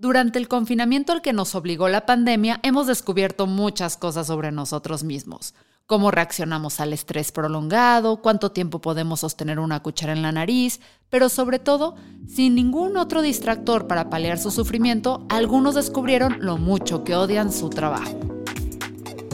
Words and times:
Durante 0.00 0.38
el 0.38 0.48
confinamiento 0.48 1.12
al 1.12 1.20
que 1.20 1.34
nos 1.34 1.54
obligó 1.54 1.86
la 1.90 2.06
pandemia, 2.06 2.58
hemos 2.62 2.86
descubierto 2.86 3.46
muchas 3.46 3.98
cosas 3.98 4.28
sobre 4.28 4.50
nosotros 4.50 5.04
mismos. 5.04 5.52
Cómo 5.84 6.10
reaccionamos 6.10 6.80
al 6.80 6.94
estrés 6.94 7.32
prolongado, 7.32 8.22
cuánto 8.22 8.50
tiempo 8.50 8.80
podemos 8.80 9.20
sostener 9.20 9.58
una 9.58 9.82
cuchara 9.82 10.14
en 10.14 10.22
la 10.22 10.32
nariz, 10.32 10.80
pero 11.10 11.28
sobre 11.28 11.58
todo, 11.58 11.96
sin 12.26 12.54
ningún 12.54 12.96
otro 12.96 13.20
distractor 13.20 13.88
para 13.88 14.08
paliar 14.08 14.38
su 14.38 14.50
sufrimiento, 14.50 15.26
algunos 15.28 15.74
descubrieron 15.74 16.38
lo 16.40 16.56
mucho 16.56 17.04
que 17.04 17.14
odian 17.14 17.52
su 17.52 17.68
trabajo. 17.68 18.18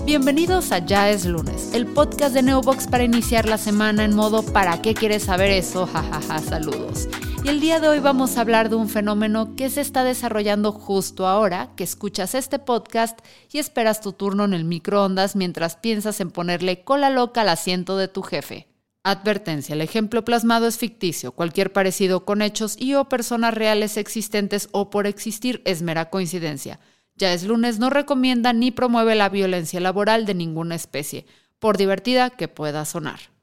Bienvenidos 0.05 0.73
a 0.73 0.81
Ya 0.81 1.11
es 1.11 1.27
lunes, 1.27 1.75
el 1.75 1.87
podcast 1.87 2.35
de 2.35 2.43
Neobox 2.43 2.89
para 2.89 3.05
iniciar 3.05 3.47
la 3.47 3.59
semana 3.59 4.05
en 4.05 4.17
modo 4.17 4.43
¿para 4.43 4.83
qué 4.83 4.95
quieres 4.95 5.23
saber 5.23 5.53
eso? 5.53 5.87
Jajaja, 5.93 6.41
saludos. 6.41 7.07
Y 7.47 7.49
el 7.49 7.61
día 7.61 7.79
de 7.79 7.87
hoy 7.87 8.01
vamos 8.01 8.37
a 8.37 8.41
hablar 8.41 8.71
de 8.71 8.75
un 8.75 8.89
fenómeno 8.89 9.55
que 9.55 9.71
se 9.71 9.81
está 9.81 10.03
desarrollando 10.03 10.73
justo 10.73 11.29
ahora, 11.29 11.71
que 11.77 11.85
escuchas 11.85 12.35
este 12.35 12.59
podcast 12.59 13.21
y 13.53 13.59
esperas 13.59 14.01
tu 14.01 14.13
turno 14.13 14.45
en 14.45 14.53
el 14.53 14.65
microondas 14.65 15.37
mientras 15.37 15.77
piensas 15.77 16.19
en 16.19 16.33
ponerle 16.33 16.83
cola 16.83 17.09
loca 17.09 17.43
al 17.43 17.51
asiento 17.51 17.97
de 17.99 18.09
tu 18.09 18.23
jefe. 18.23 18.67
Advertencia, 19.05 19.75
el 19.75 19.81
ejemplo 19.81 20.25
plasmado 20.25 20.67
es 20.67 20.77
ficticio. 20.77 21.31
Cualquier 21.31 21.73
parecido 21.73 22.25
con 22.25 22.43
hechos 22.43 22.75
y 22.77 22.95
o 22.95 23.09
personas 23.09 23.55
reales 23.55 23.97
existentes 23.97 24.69
o 24.73 24.91
por 24.91 25.07
existir 25.07 25.63
es 25.65 25.83
mera 25.83 26.11
coincidencia. 26.11 26.81
Ya 27.15 27.33
es 27.33 27.45
lunes 27.45 27.79
no 27.79 27.91
recomienda 27.91 28.53
ni 28.55 28.73
promueve 28.73 29.15
la 29.15 29.29
violencia 29.29 29.79
laboral 29.79 30.27
de 30.27 30.35
ninguna 30.35 30.75
especie, 30.75 31.27
por 31.61 31.77
divertida 31.77 32.31
que 32.31 32.49
pueda 32.49 32.85
sonar. 32.85 33.36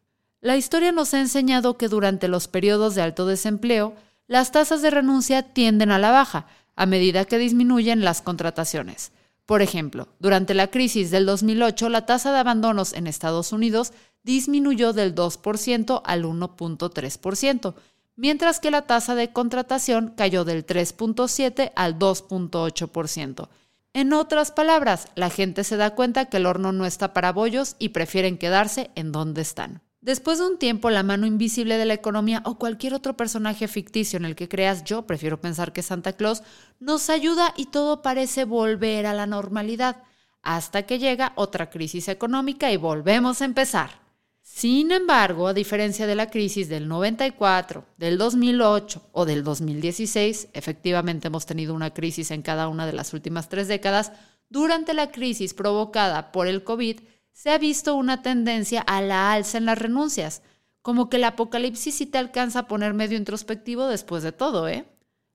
La 0.44 0.58
historia 0.58 0.92
nos 0.92 1.14
ha 1.14 1.22
enseñado 1.22 1.78
que 1.78 1.88
durante 1.88 2.28
los 2.28 2.50
periodos 2.50 2.96
de 2.96 3.02
alto 3.02 3.26
desempleo, 3.26 3.94
las 4.28 4.52
tasas 4.52 4.82
de 4.82 4.92
renuncia 4.92 5.42
tienden 5.54 5.90
a 5.90 6.00
la 6.00 6.12
baja, 6.12 6.48
a 6.76 6.86
medida 6.86 7.24
que 7.24 7.38
disminuyen 7.38 8.04
las 8.04 8.22
contrataciones. 8.22 9.14
Por 9.46 9.62
ejemplo, 9.62 10.10
durante 10.20 10.54
la 10.54 10.68
crisis 10.68 11.12
del 11.12 11.26
2008, 11.26 11.88
la 11.88 12.06
tasa 12.06 12.34
de 12.34 12.40
abandonos 12.40 12.92
en 12.92 13.08
Estados 13.08 13.54
Unidos 13.54 13.94
disminuyó 14.24 14.92
del 14.92 15.16
2% 15.16 16.02
al 16.04 16.26
1.3%, 16.26 17.76
mientras 18.18 18.60
que 18.60 18.70
la 18.70 18.82
tasa 18.82 19.16
de 19.16 19.32
contratación 19.32 20.14
cayó 20.18 20.44
del 20.44 20.66
3.7 20.66 21.72
al 21.74 21.98
2.8%. 21.98 23.48
En 23.94 24.12
otras 24.12 24.52
palabras, 24.52 25.08
la 25.16 25.30
gente 25.30 25.64
se 25.64 25.78
da 25.78 25.96
cuenta 25.96 26.26
que 26.26 26.36
el 26.36 26.48
horno 26.48 26.74
no 26.74 26.86
está 26.86 27.14
para 27.14 27.32
bollos 27.32 27.78
y 27.80 27.90
prefieren 27.90 28.38
quedarse 28.38 28.92
en 28.96 29.14
donde 29.14 29.42
están. 29.42 29.83
Después 30.04 30.38
de 30.38 30.48
un 30.48 30.58
tiempo, 30.58 30.90
la 30.90 31.02
mano 31.02 31.26
invisible 31.26 31.78
de 31.78 31.86
la 31.86 31.94
economía 31.94 32.42
o 32.44 32.60
cualquier 32.60 32.94
otro 32.94 33.16
personaje 33.16 33.70
ficticio 33.70 34.18
en 34.18 34.26
el 34.26 34.36
que 34.36 34.50
creas 34.50 34.84
yo, 34.84 35.08
prefiero 35.08 35.40
pensar 35.40 35.72
que 35.72 35.82
Santa 35.82 36.12
Claus, 36.12 36.44
nos 36.82 37.10
ayuda 37.10 37.54
y 37.56 37.68
todo 37.68 38.02
parece 38.02 38.44
volver 38.44 39.06
a 39.06 39.14
la 39.14 39.28
normalidad, 39.28 40.04
hasta 40.42 40.84
que 40.84 41.00
llega 41.00 41.32
otra 41.38 41.70
crisis 41.70 42.10
económica 42.10 42.70
y 42.70 42.76
volvemos 42.76 43.42
a 43.42 43.46
empezar. 43.46 44.02
Sin 44.42 44.92
embargo, 44.92 45.48
a 45.48 45.54
diferencia 45.54 46.06
de 46.06 46.16
la 46.16 46.30
crisis 46.30 46.68
del 46.68 46.90
94, 46.90 47.86
del 47.96 48.18
2008 48.18 49.04
o 49.14 49.24
del 49.24 49.46
2016, 49.46 50.50
efectivamente 50.52 51.30
hemos 51.30 51.46
tenido 51.46 51.74
una 51.74 51.94
crisis 51.94 52.30
en 52.32 52.42
cada 52.42 52.68
una 52.68 52.86
de 52.86 52.92
las 52.92 53.14
últimas 53.14 53.48
tres 53.48 53.70
décadas, 53.70 54.12
durante 54.50 54.94
la 54.94 55.12
crisis 55.12 55.54
provocada 55.54 56.34
por 56.34 56.48
el 56.48 56.66
COVID 56.66 57.00
se 57.34 57.50
ha 57.50 57.58
visto 57.58 57.96
una 57.96 58.22
tendencia 58.22 58.82
a 58.82 59.02
la 59.02 59.34
alza 59.34 59.58
en 59.58 59.66
las 59.66 59.78
renuncias, 59.78 60.42
como 60.82 61.10
que 61.10 61.18
el 61.18 61.24
apocalipsis 61.26 61.96
sí 61.96 62.06
te 62.06 62.18
alcanza 62.18 62.60
a 62.60 62.68
poner 62.68 62.94
medio 62.94 63.18
introspectivo 63.18 63.88
después 63.88 64.24
de 64.24 64.32
todo, 64.32 64.68
¿eh? 64.68 64.86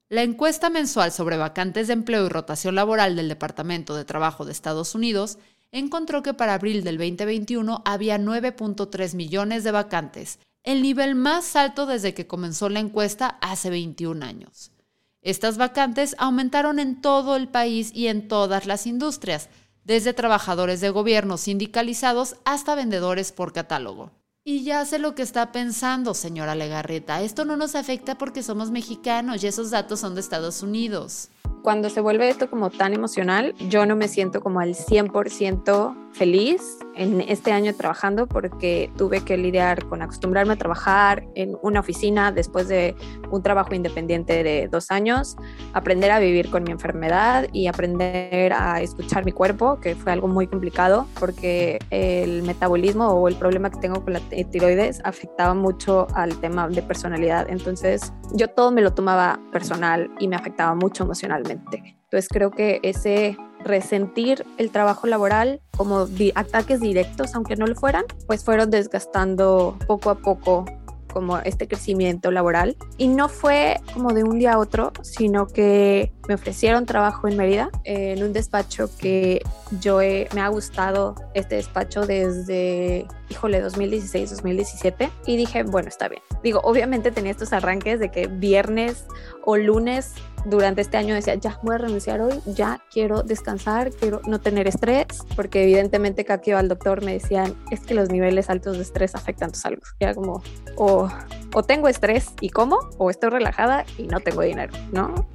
La 0.09 0.23
encuesta 0.23 0.71
mensual 0.71 1.13
sobre 1.13 1.37
vacantes 1.37 1.87
de 1.87 1.93
empleo 1.93 2.25
y 2.25 2.29
rotación 2.31 2.75
laboral 2.75 3.15
del 3.15 3.29
Departamento 3.29 3.95
de 3.95 4.07
Trabajo 4.07 4.47
de 4.47 4.53
Estados 4.53 4.95
Unidos 4.95 5.39
encontró 5.71 6.23
que 6.23 6.33
para 6.33 6.55
abril 6.55 6.83
del 6.83 6.97
2021 6.97 7.83
había 7.85 8.19
9.3 8.19 9.15
millones 9.15 9.65
de 9.65 9.71
vacantes, 9.71 10.39
el 10.63 10.81
nivel 10.81 11.15
más 11.15 11.57
alto 11.57 11.85
desde 11.85 12.15
que 12.15 12.27
comenzó 12.27 12.71
la 12.71 12.81
encuesta 12.81 13.39
hace 13.43 13.69
21 13.69 14.25
años. 14.25 14.73
Estas 15.21 15.59
vacantes 15.59 16.15
aumentaron 16.19 16.79
en 16.79 17.03
todo 17.03 17.37
el 17.37 17.49
país 17.49 17.91
y 17.95 18.07
en 18.07 18.29
todas 18.29 18.67
las 18.67 18.87
industrias, 18.87 19.51
desde 19.89 20.13
trabajadores 20.13 20.81
de 20.81 20.91
gobierno 20.91 21.39
sindicalizados 21.39 22.37
hasta 22.45 22.77
vendedores 22.77 23.33
por 23.33 23.53
catálogo. 23.53 24.13
Y 24.45 24.63
ya 24.63 24.85
sé 24.85 24.99
lo 24.99 25.15
que 25.15 25.23
está 25.23 25.51
pensando, 25.51 26.15
señora 26.15 26.55
Legarreta. 26.55 27.23
Esto 27.23 27.45
no 27.45 27.57
nos 27.57 27.75
afecta 27.75 28.17
porque 28.17 28.43
somos 28.43 28.71
mexicanos 28.71 29.43
y 29.43 29.47
esos 29.47 29.71
datos 29.71 30.01
son 30.01 30.15
de 30.15 30.21
Estados 30.21 30.63
Unidos 30.63 31.31
cuando 31.63 31.91
se 31.91 32.01
vuelve 32.01 32.29
esto 32.29 32.49
como 32.49 32.71
tan 32.71 32.95
emocional, 32.95 33.55
yo 33.69 33.85
no 33.87 33.97
me 33.97 34.09
siento 34.09 34.41
como 34.41 34.61
al 34.61 34.75
100% 34.75 36.08
feliz 36.19 36.79
en 36.97 37.21
este 37.21 37.53
año 37.53 37.73
trabajando 37.75 38.27
porque 38.27 38.91
tuve 38.97 39.21
que 39.21 39.37
lidiar 39.37 39.87
con 39.87 40.03
acostumbrarme 40.03 40.55
a 40.55 40.57
trabajar 40.57 41.25
en 41.37 41.57
una 41.63 41.79
oficina 41.79 42.33
después 42.33 42.67
de 42.67 42.97
un 43.31 43.41
trabajo 43.43 43.73
independiente 43.73 44.43
de 44.43 44.69
dos 44.69 44.91
años, 44.91 45.37
aprender 45.75 46.11
a 46.11 46.19
vivir 46.19 46.51
con 46.51 46.65
mi 46.65 46.73
enfermedad 46.73 47.47
y 47.53 47.69
aprender 47.69 48.53
a 48.53 48.83
escuchar 48.83 49.25
mi 49.25 49.31
cuerpo, 49.31 49.79
que 49.81 49.95
fue 49.95 50.11
algo 50.11 50.27
muy 50.27 50.49
complicado 50.49 51.07
porque 51.21 51.79
el 51.91 52.43
metabolismo 52.43 53.07
o 53.09 53.29
el 53.29 53.37
problema 53.37 53.71
que 53.71 53.79
tengo 53.79 54.03
con 54.03 54.15
la 54.15 54.21
tiroides 54.51 55.01
afectaba 55.05 55.55
mucho 55.55 56.09
al 56.15 56.37
tema 56.41 56.69
de 56.69 56.83
personalidad. 56.83 57.47
Entonces 57.49 58.13
yo 58.35 58.49
todo 58.49 58.73
me 58.73 58.83
lo 58.83 58.93
tomaba 58.93 59.39
personal 59.53 60.11
y 60.19 60.27
me 60.27 60.35
afectaba 60.35 60.75
mucho 60.75 61.05
emocionalmente. 61.05 61.97
Entonces 62.11 62.29
creo 62.29 62.51
que 62.51 62.81
ese 62.83 63.37
resentir 63.69 64.45
el 64.57 64.71
trabajo 64.71 65.07
laboral 65.07 65.61
como 65.77 66.07
ataques 66.35 66.81
directos, 66.81 67.35
aunque 67.35 67.55
no 67.55 67.67
lo 67.67 67.77
fueran, 67.77 68.05
pues 68.27 68.43
fueron 68.45 68.71
desgastando 68.71 69.79
poco 69.87 70.11
a 70.11 70.17
poco 70.17 70.65
como 71.13 71.39
este 71.39 71.67
crecimiento 71.67 72.31
laboral. 72.31 72.77
Y 72.97 73.09
no 73.09 73.29
fue 73.29 73.81
como 73.95 74.13
de 74.13 74.25
un 74.25 74.39
día 74.39 74.55
a 74.55 74.59
otro, 74.59 74.93
sino 75.03 75.47
que 75.47 76.13
me 76.29 76.35
ofrecieron 76.35 76.87
trabajo 76.87 77.29
en 77.29 77.37
Mérida, 77.37 77.71
en 77.85 78.23
un 78.23 78.33
despacho 78.33 78.91
que 78.99 79.43
yo 79.81 79.99
me 79.99 80.41
ha 80.41 80.49
gustado 80.49 81.15
este 81.35 81.57
despacho 81.57 82.07
desde, 82.07 83.07
híjole, 83.31 83.61
2016, 83.61 84.31
2017. 84.31 85.11
Y 85.27 85.37
dije, 85.37 85.63
bueno, 85.63 85.89
está 85.89 86.09
bien. 86.09 86.23
Digo, 86.43 86.61
obviamente 86.63 87.11
tenía 87.11 87.33
estos 87.33 87.53
arranques 87.53 88.01
de 88.01 88.11
que 88.11 88.27
viernes 88.27 89.05
o 89.45 89.57
lunes 89.57 90.15
durante 90.45 90.81
este 90.81 90.97
año 90.97 91.15
decía, 91.15 91.35
ya 91.35 91.59
voy 91.63 91.75
a 91.75 91.79
renunciar 91.79 92.21
hoy, 92.21 92.41
ya 92.47 92.81
quiero 92.93 93.23
descansar, 93.23 93.91
quiero 93.91 94.21
no 94.27 94.41
tener 94.41 94.69
estrés, 94.69 95.07
porque 95.35 95.65
evidentemente 95.65 96.25
cada 96.25 96.41
que 96.41 96.51
iba 96.51 96.61
al 96.61 96.69
doctor 96.69 97.05
me 97.05 97.13
decían, 97.15 97.57
es 97.71 97.81
que 97.81 97.95
los 97.95 98.11
niveles 98.11 98.49
altos 98.51 98.77
de 98.77 98.83
estrés 98.83 99.15
afectan 99.15 99.51
tu 99.51 99.59
salud. 99.59 99.83
Era 99.99 100.15
como, 100.15 100.43
o, 100.77 101.09
o 101.55 101.63
tengo 101.63 101.89
estrés 101.89 102.33
y 102.41 102.51
como, 102.51 102.79
o 102.99 103.11
estoy 103.11 103.31
relajada 103.31 103.85
y 103.97 104.05
no 104.05 104.21
tengo 104.21 104.43
dinero, 104.43 104.73
¿no? 104.93 105.27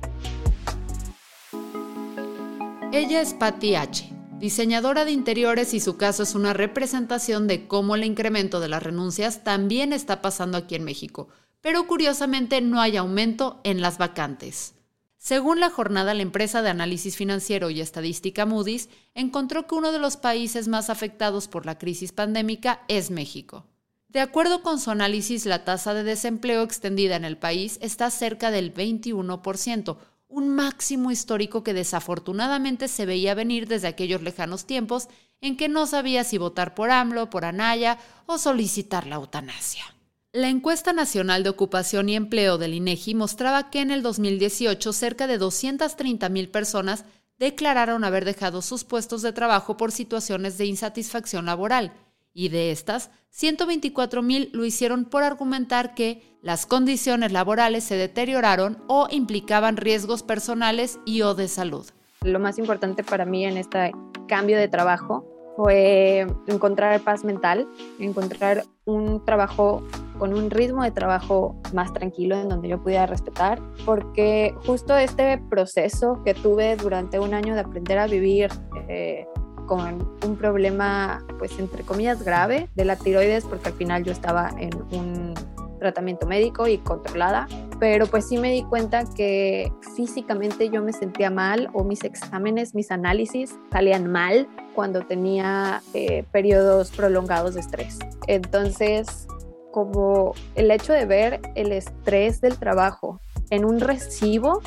Ella 2.92 3.22
es 3.22 3.34
Patty 3.34 3.76
H., 3.76 4.13
diseñadora 4.44 5.06
de 5.06 5.14
interiores 5.14 5.74
y 5.74 5.80
su 5.80 5.96
caso 5.96 6.22
es 6.22 6.36
una 6.36 6.52
representación 6.52 7.48
de 7.48 7.66
cómo 7.66 7.96
el 7.96 8.04
incremento 8.04 8.60
de 8.60 8.68
las 8.68 8.84
renuncias 8.84 9.46
también 9.46 9.94
está 9.94 10.22
pasando 10.22 10.58
aquí 10.58 10.76
en 10.76 10.84
México, 10.84 11.30
pero 11.62 11.88
curiosamente 11.88 12.60
no 12.60 12.82
hay 12.82 12.98
aumento 12.98 13.62
en 13.64 13.80
las 13.80 13.98
vacantes. 13.98 14.74
Según 15.18 15.62
la 15.62 15.70
jornada, 15.70 16.14
la 16.14 16.24
empresa 16.24 16.62
de 16.62 16.68
análisis 16.68 17.16
financiero 17.16 17.70
y 17.70 17.80
estadística 17.80 18.46
Moody's 18.46 18.90
encontró 19.16 19.66
que 19.66 19.76
uno 19.76 19.94
de 19.94 20.00
los 20.00 20.18
países 20.18 20.68
más 20.68 20.90
afectados 20.90 21.48
por 21.48 21.66
la 21.66 21.78
crisis 21.78 22.12
pandémica 22.12 22.82
es 22.90 23.12
México. 23.12 23.66
De 24.10 24.20
acuerdo 24.20 24.62
con 24.62 24.78
su 24.78 24.92
análisis, 24.92 25.46
la 25.46 25.64
tasa 25.64 25.94
de 25.94 26.04
desempleo 26.04 26.64
extendida 26.64 27.16
en 27.16 27.24
el 27.24 27.38
país 27.38 27.80
está 27.82 28.12
cerca 28.12 28.52
del 28.52 28.74
21%, 28.74 29.98
un 30.34 30.50
máximo 30.50 31.12
histórico 31.12 31.64
que 31.64 31.76
desafortunadamente 31.76 32.88
se 32.88 33.06
veía 33.06 33.36
venir 33.36 33.68
desde 33.68 33.88
aquellos 33.88 34.24
lejanos 34.24 34.66
tiempos 34.66 35.08
en 35.42 35.56
que 35.58 35.70
no 35.70 35.86
sabía 35.86 36.24
si 36.24 36.40
votar 36.40 36.74
por 36.74 36.90
AMLO, 36.90 37.30
por 37.30 37.46
Anaya 37.46 38.00
o 38.26 38.40
solicitar 38.40 39.06
la 39.06 39.18
eutanasia. 39.18 39.84
La 40.32 40.50
encuesta 40.50 40.92
nacional 40.92 41.44
de 41.44 41.50
ocupación 41.50 42.10
y 42.10 42.16
empleo 42.16 42.58
del 42.58 42.74
INEGI 42.74 43.14
mostraba 43.14 43.70
que 43.70 43.82
en 43.82 43.92
el 43.92 44.02
2018 44.02 44.92
cerca 44.92 45.28
de 45.28 45.40
230.000 45.40 46.50
personas 46.50 47.06
declararon 47.38 48.04
haber 48.04 48.26
dejado 48.26 48.64
sus 48.64 48.84
puestos 48.86 49.22
de 49.22 49.34
trabajo 49.34 49.78
por 49.78 49.92
situaciones 49.92 50.58
de 50.58 50.66
insatisfacción 50.66 51.46
laboral, 51.46 51.94
y 52.34 52.50
de 52.50 52.72
estas, 52.72 53.12
124.000 53.34 54.52
lo 54.52 54.66
hicieron 54.66 55.06
por 55.06 55.24
argumentar 55.24 55.96
que 55.96 56.38
las 56.42 56.66
condiciones 56.66 57.32
laborales 57.32 57.84
se 57.84 57.96
deterioraron 57.96 58.84
o 58.88 59.08
implicaban 59.10 59.78
riesgos 59.78 60.24
personales 60.24 61.00
y 61.06 61.22
o 61.22 61.34
de 61.34 61.48
salud. 61.48 61.88
Lo 62.22 62.40
más 62.40 62.58
importante 62.58 63.04
para 63.04 63.26
mí 63.26 63.46
en 63.46 63.58
este 63.58 63.92
cambio 64.28 64.58
de 64.58 64.68
trabajo 64.68 65.26
fue 65.56 66.26
encontrar 66.48 67.00
paz 67.02 67.24
mental, 67.24 67.68
encontrar 68.00 68.64
un 68.86 69.24
trabajo 69.24 69.84
con 70.18 70.34
un 70.34 70.50
ritmo 70.50 70.84
de 70.84 70.92
trabajo 70.92 71.56
más 71.74 71.94
tranquilo 71.94 72.36
en 72.36 72.50
donde 72.50 72.70
yo 72.70 72.82
pudiera 72.82 73.06
respetar, 73.06 73.60
porque 73.86 74.54
justo 74.66 74.96
este 74.96 75.38
proceso 75.50 76.22
que 76.24 76.34
tuve 76.34 76.76
durante 76.76 77.20
un 77.20 77.34
año 77.34 77.56
de 77.56 77.62
aprender 77.62 78.00
a 78.00 78.08
vivir 78.08 78.50
eh, 78.88 79.28
con 79.66 80.18
un 80.26 80.36
problema, 80.38 81.26
pues 81.40 81.58
entre 81.60 81.84
comillas, 81.84 82.24
grave 82.24 82.70
de 82.76 82.86
la 82.86 82.96
tiroides, 82.96 83.46
porque 83.46 83.70
al 83.70 83.76
final 83.76 84.04
yo 84.04 84.12
estaba 84.12 84.52
en 84.58 84.74
un 84.92 85.34
tratamiento 85.80 86.26
médico 86.26 86.68
y 86.68 86.78
controlada, 86.78 87.48
pero 87.80 88.08
pues 88.08 88.28
sí 88.30 88.38
me 88.38 88.52
di 88.52 88.64
cuenta 88.64 89.04
que 89.16 89.72
físicamente 89.96 90.70
yo 90.70 90.82
me 90.82 90.94
sentía 90.94 91.30
mal 91.30 91.70
o 91.74 91.84
mis 91.84 92.06
exámenes, 92.06 92.74
mis 92.74 92.90
análisis 92.90 93.54
salían 93.72 94.10
mal 94.10 94.48
cuando 94.74 95.02
tenía 95.02 95.82
eh, 95.94 96.24
periodos 96.32 96.92
prolongados 96.92 97.56
de 97.56 97.60
estrés. 97.60 98.00
Entonces, 98.28 99.28
como 99.72 100.34
el 100.56 100.72
hecho 100.72 100.94
de 100.94 101.06
ver 101.06 101.42
el 101.56 101.74
estrés 101.74 102.40
del 102.40 102.58
trabajo 102.58 103.20
en 103.50 103.66
un 103.66 103.82
recibo 103.82 104.62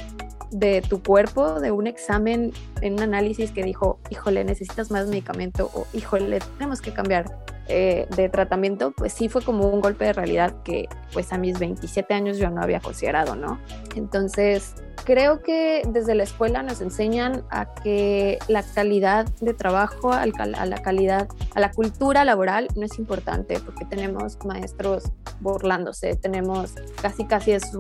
de 0.51 0.83
tu 0.83 1.03
cuerpo, 1.03 1.61
de 1.61 1.71
un 1.71 1.87
examen, 1.87 2.53
en 2.81 2.95
un 2.95 3.03
análisis 3.03 3.51
que 3.51 3.63
dijo, 3.63 3.99
híjole, 4.11 4.45
necesitas 4.45 4.91
más 4.91 5.09
medicamento 5.09 5.71
o 5.75 5.87
híjole, 5.93 6.39
tenemos 6.59 6.81
que 6.81 6.93
cambiar 6.93 7.27
eh, 7.69 8.07
de 8.15 8.29
tratamiento, 8.29 8.93
pues 8.93 9.13
sí 9.13 9.29
fue 9.29 9.43
como 9.43 9.67
un 9.67 9.81
golpe 9.81 10.05
de 10.05 10.13
realidad 10.13 10.63
que 10.63 10.89
pues 11.13 11.33
a 11.33 11.39
mis 11.39 11.59
27 11.59 12.15
años 12.15 12.39
yo 12.39 12.49
no 12.49 12.63
había 12.63 12.79
considerado, 12.79 13.35
¿no? 13.35 13.59
Entonces, 13.97 14.75
creo 15.05 15.43
que 15.43 15.83
desde 15.89 16.15
la 16.15 16.23
escuela 16.23 16.63
nos 16.63 16.81
enseñan 16.81 17.45
a 17.51 17.75
que 17.75 18.39
la 18.47 18.63
calidad 18.63 19.27
de 19.41 19.53
trabajo, 19.53 20.13
a 20.13 20.27
la 20.27 20.79
calidad, 20.81 21.29
a 21.57 21.61
la 21.61 21.73
cultura 21.73 22.25
laboral 22.25 22.69
no 22.77 22.87
es 22.87 23.01
importante 23.01 23.59
porque 23.59 23.85
tenemos 23.85 24.39
maestros 24.45 25.11
burlándose, 25.41 26.17
tenemos 26.17 26.75
casi 27.01 27.25
casi 27.25 27.53
es 27.53 27.73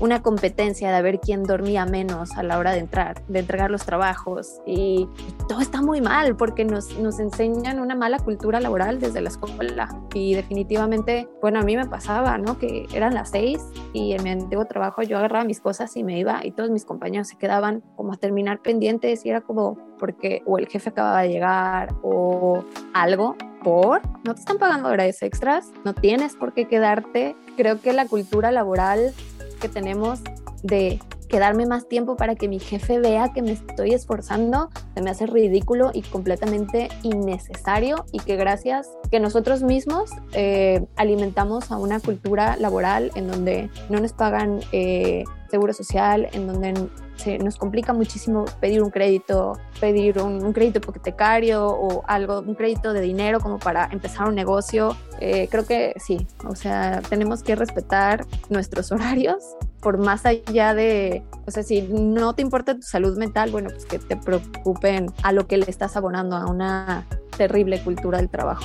una 0.00 0.22
competencia 0.22 0.92
de 0.92 1.02
ver 1.02 1.20
quién 1.20 1.44
dormía 1.44 1.86
menos 1.86 2.32
a 2.36 2.42
la 2.42 2.58
hora 2.58 2.72
de 2.72 2.78
entrar, 2.78 3.24
de 3.26 3.40
entregar 3.40 3.70
los 3.70 3.84
trabajos. 3.84 4.60
Y, 4.66 5.08
todo 5.48 5.60
está 5.60 5.82
muy 5.82 6.00
mal 6.00 6.36
porque 6.36 6.64
nos, 6.64 6.96
nos 6.98 7.18
enseñan 7.18 7.78
una 7.78 7.94
mala 7.94 8.18
cultura 8.18 8.60
laboral 8.60 8.98
desde 8.98 9.20
la 9.20 9.28
escuela. 9.28 9.88
Y 10.14 10.34
definitivamente, 10.34 11.28
bueno, 11.42 11.60
a 11.60 11.62
mí 11.62 11.76
me 11.76 11.86
pasaba, 11.86 12.38
¿no? 12.38 12.58
Que 12.58 12.86
eran 12.94 13.14
las 13.14 13.30
seis 13.30 13.60
y 13.92 14.12
en 14.12 14.22
mi 14.22 14.30
antiguo 14.30 14.64
trabajo 14.64 15.02
yo 15.02 15.18
agarraba 15.18 15.44
mis 15.44 15.60
cosas 15.60 15.96
y 15.96 16.04
me 16.04 16.18
iba 16.18 16.44
y 16.44 16.52
todos 16.52 16.70
mis 16.70 16.84
compañeros 16.84 17.28
se 17.28 17.36
quedaban 17.36 17.82
como 17.96 18.12
a 18.12 18.16
terminar 18.16 18.60
pendientes 18.62 19.24
y 19.26 19.30
era 19.30 19.40
como 19.40 19.76
porque 19.98 20.42
o 20.46 20.58
el 20.58 20.66
jefe 20.68 20.90
acababa 20.90 21.22
de 21.22 21.28
llegar 21.28 21.94
o 22.02 22.64
algo 22.92 23.36
por, 23.64 24.02
no 24.24 24.34
te 24.34 24.40
están 24.40 24.58
pagando 24.58 24.88
horas 24.88 25.20
extras, 25.22 25.72
no 25.84 25.94
tienes 25.94 26.36
por 26.36 26.54
qué 26.54 26.68
quedarte. 26.68 27.34
Creo 27.56 27.80
que 27.80 27.92
la 27.92 28.06
cultura 28.06 28.52
laboral 28.52 29.12
que 29.60 29.68
tenemos 29.68 30.20
de 30.62 31.00
quedarme 31.28 31.66
más 31.66 31.88
tiempo 31.88 32.16
para 32.16 32.36
que 32.36 32.46
mi 32.46 32.60
jefe 32.60 33.00
vea 33.00 33.32
que 33.32 33.42
me 33.42 33.52
estoy 33.52 33.92
esforzando, 33.92 34.70
se 34.94 35.02
me 35.02 35.10
hace 35.10 35.26
ridículo 35.26 35.90
y 35.92 36.02
completamente 36.02 36.88
innecesario 37.02 38.04
y 38.12 38.20
que 38.20 38.36
gracias 38.36 38.88
que 39.10 39.18
nosotros 39.18 39.62
mismos 39.62 40.10
eh, 40.32 40.86
alimentamos 40.94 41.72
a 41.72 41.76
una 41.76 41.98
cultura 41.98 42.56
laboral 42.56 43.10
en 43.16 43.26
donde 43.26 43.68
no 43.88 43.98
nos 43.98 44.12
pagan 44.12 44.60
eh, 44.70 45.24
seguro 45.50 45.72
social, 45.72 46.28
en 46.32 46.46
donde 46.46 46.74
se 47.16 47.38
nos 47.38 47.56
complica 47.56 47.92
muchísimo 47.92 48.44
pedir 48.60 48.82
un 48.82 48.90
crédito, 48.90 49.58
pedir 49.80 50.18
un, 50.20 50.52
crédito 50.52 50.78
hipotecario 50.78 51.66
o 51.66 52.02
algo, 52.06 52.40
un 52.40 52.54
crédito 52.54 52.92
de 52.92 53.00
dinero 53.00 53.40
como 53.40 53.58
para 53.58 53.88
empezar 53.92 54.28
un 54.28 54.34
negocio. 54.34 54.96
Eh, 55.20 55.48
creo 55.50 55.66
que 55.66 55.94
sí, 55.96 56.26
o 56.46 56.54
sea, 56.54 57.00
tenemos 57.08 57.42
que 57.42 57.54
respetar 57.54 58.26
nuestros 58.48 58.92
horarios 58.92 59.56
por 59.80 59.98
más 59.98 60.24
allá 60.24 60.74
de, 60.74 61.22
o 61.46 61.50
sea, 61.50 61.62
si 61.62 61.82
no 61.82 62.34
te 62.34 62.40
importa 62.40 62.74
tu 62.74 62.82
salud 62.82 63.18
mental, 63.18 63.50
bueno, 63.50 63.68
pues 63.68 63.84
que 63.84 63.98
te 63.98 64.16
preocupen 64.16 65.12
a 65.22 65.30
lo 65.32 65.46
que 65.46 65.58
le 65.58 65.66
estás 65.68 65.94
abonando 65.96 66.36
a 66.36 66.46
una 66.46 67.06
terrible 67.36 67.78
cultura 67.82 68.16
del 68.16 68.30
trabajo. 68.30 68.64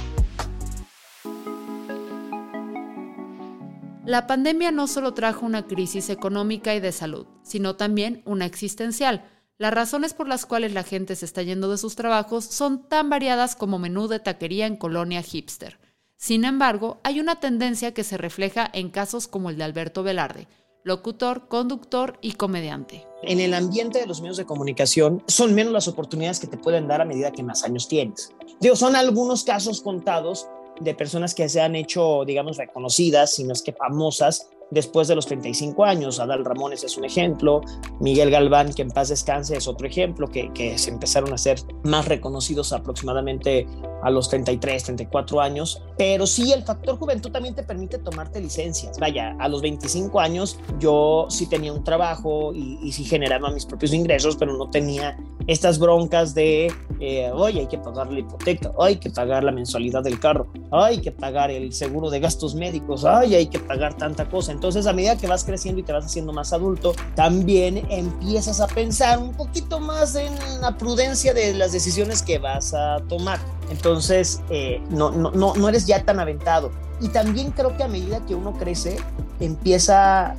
La 4.10 4.26
pandemia 4.26 4.72
no 4.72 4.88
solo 4.88 5.14
trajo 5.14 5.46
una 5.46 5.68
crisis 5.68 6.10
económica 6.10 6.74
y 6.74 6.80
de 6.80 6.92
salud, 6.92 7.28
sino 7.44 7.76
también 7.76 8.24
una 8.26 8.48
existencial. 8.48 9.24
Las 9.60 9.72
razones 9.72 10.16
por 10.16 10.28
las 10.28 10.48
cuales 10.48 10.74
la 10.74 10.82
gente 10.82 11.16
se 11.16 11.26
está 11.26 11.44
yendo 11.44 11.70
de 11.70 11.78
sus 11.78 11.96
trabajos 11.96 12.44
son 12.44 12.90
tan 12.90 13.12
variadas 13.12 13.56
como 13.56 13.78
menú 13.78 14.08
de 14.08 14.20
taquería 14.20 14.66
en 14.66 14.78
colonia 14.78 15.22
hipster. 15.22 15.80
Sin 16.18 16.44
embargo, 16.44 17.00
hay 17.04 17.20
una 17.20 17.40
tendencia 17.40 17.94
que 17.94 18.04
se 18.04 18.18
refleja 18.18 18.68
en 18.74 18.90
casos 18.90 19.28
como 19.28 19.52
el 19.52 19.58
de 19.58 19.66
Alberto 19.66 20.02
Velarde, 20.02 20.48
locutor, 20.84 21.48
conductor 21.48 22.18
y 22.20 22.32
comediante. 22.32 23.06
En 23.22 23.40
el 23.40 23.54
ambiente 23.54 24.00
de 24.00 24.08
los 24.08 24.22
medios 24.22 24.38
de 24.38 24.46
comunicación 24.48 25.24
son 25.28 25.54
menos 25.54 25.72
las 25.72 25.88
oportunidades 25.88 26.40
que 26.40 26.48
te 26.48 26.58
pueden 26.58 26.88
dar 26.88 27.02
a 27.02 27.06
medida 27.06 27.32
que 27.32 27.44
más 27.44 27.64
años 27.64 27.88
tienes. 27.88 28.34
Digo, 28.60 28.76
son 28.76 28.96
algunos 28.96 29.44
casos 29.44 29.82
contados 29.82 30.48
de 30.80 30.94
personas 30.94 31.34
que 31.36 31.50
se 31.50 31.62
han 31.62 31.76
hecho, 31.76 32.24
digamos, 32.26 32.58
reconocidas, 32.58 33.34
sino 33.36 33.54
es 33.54 33.62
que 33.62 33.74
famosas 33.74 34.50
después 34.72 35.08
de 35.08 35.16
los 35.16 35.26
35 35.26 35.84
años. 35.84 36.20
Adal 36.20 36.46
Ramones 36.46 36.84
es 36.84 36.98
un 36.98 37.06
ejemplo, 37.06 37.62
Miguel 38.00 38.32
Galván, 38.32 38.74
que 38.74 38.82
en 38.82 38.92
paz 38.92 39.10
descanse, 39.10 39.58
es 39.58 39.68
otro 39.68 39.88
ejemplo, 39.88 40.28
que, 40.28 40.52
que 40.54 40.78
se 40.78 40.92
empezaron 40.92 41.34
a 41.34 41.38
ser 41.38 41.60
más 41.84 42.08
reconocidos 42.08 42.74
aproximadamente 42.74 43.68
a 44.04 44.10
los 44.10 44.30
33, 44.30 44.84
34 44.84 45.42
años, 45.42 45.84
pero 45.98 46.26
sí 46.26 46.54
el 46.54 46.64
factor 46.64 46.98
juventud 46.98 47.32
también 47.32 47.56
te 47.56 47.64
permite 47.64 47.98
tomarte 47.98 48.40
licencias. 48.40 48.98
Vaya, 49.00 49.36
a 49.40 49.48
los 49.50 49.62
25 49.62 50.20
años 50.20 50.60
yo 50.80 51.28
sí 51.30 51.48
tenía 51.48 51.74
un 51.74 51.84
trabajo 51.84 52.54
y, 52.54 52.80
y 52.82 52.92
sí 52.92 53.04
generaba 53.04 53.52
mis 53.52 53.66
propios 53.66 53.94
ingresos, 53.94 54.38
pero 54.38 54.56
no 54.56 54.70
tenía 54.70 55.18
estas 55.50 55.80
broncas 55.80 56.36
de, 56.36 56.72
eh, 57.00 57.32
oye, 57.34 57.62
hay 57.62 57.68
que 57.68 57.80
pagar 57.80 58.12
la 58.12 58.20
hipoteca, 58.20 58.72
hay 58.80 58.98
que 58.98 59.10
pagar 59.10 59.44
la 59.44 59.52
mensualidad 59.52 60.04
del 60.04 60.20
carro, 60.20 60.48
hay 60.72 61.00
que 61.00 61.12
pagar 61.12 61.50
el 61.50 61.74
seguro 61.74 62.12
de 62.12 62.20
gastos 62.20 62.54
médicos, 62.54 63.04
ay, 63.04 63.34
hay 63.34 63.48
que 63.48 63.58
pagar 63.58 63.98
tanta 63.98 64.30
cosa. 64.30 64.52
Entonces, 64.52 64.86
a 64.86 64.94
medida 64.94 65.18
que 65.18 65.26
vas 65.26 65.44
creciendo 65.44 65.82
y 65.82 65.84
te 65.84 65.92
vas 65.92 66.06
haciendo 66.06 66.34
más 66.34 66.54
adulto, 66.54 66.94
también 67.16 67.84
empiezas 67.90 68.62
a 68.62 68.68
pensar 68.68 69.18
un 69.18 69.34
poquito 69.34 69.80
más 69.80 70.14
en 70.14 70.32
la 70.62 70.78
prudencia 70.78 71.34
de 71.34 71.56
las 71.56 71.72
decisiones 71.72 72.22
que 72.22 72.38
vas 72.38 72.76
a 72.76 73.00
tomar. 73.08 73.40
Entonces, 73.72 74.44
eh, 74.52 74.80
no, 74.92 75.10
no, 75.10 75.32
no, 75.32 75.56
no 75.56 75.68
eres 75.68 75.88
ya 75.88 76.06
tan 76.06 76.20
aventado. 76.20 76.70
Y 77.02 77.10
también 77.10 77.52
creo 77.52 77.76
que 77.78 77.84
a 77.84 77.88
medida 77.88 78.26
que 78.26 78.36
uno 78.36 78.54
crece, 78.54 78.98
empieza 79.40 80.36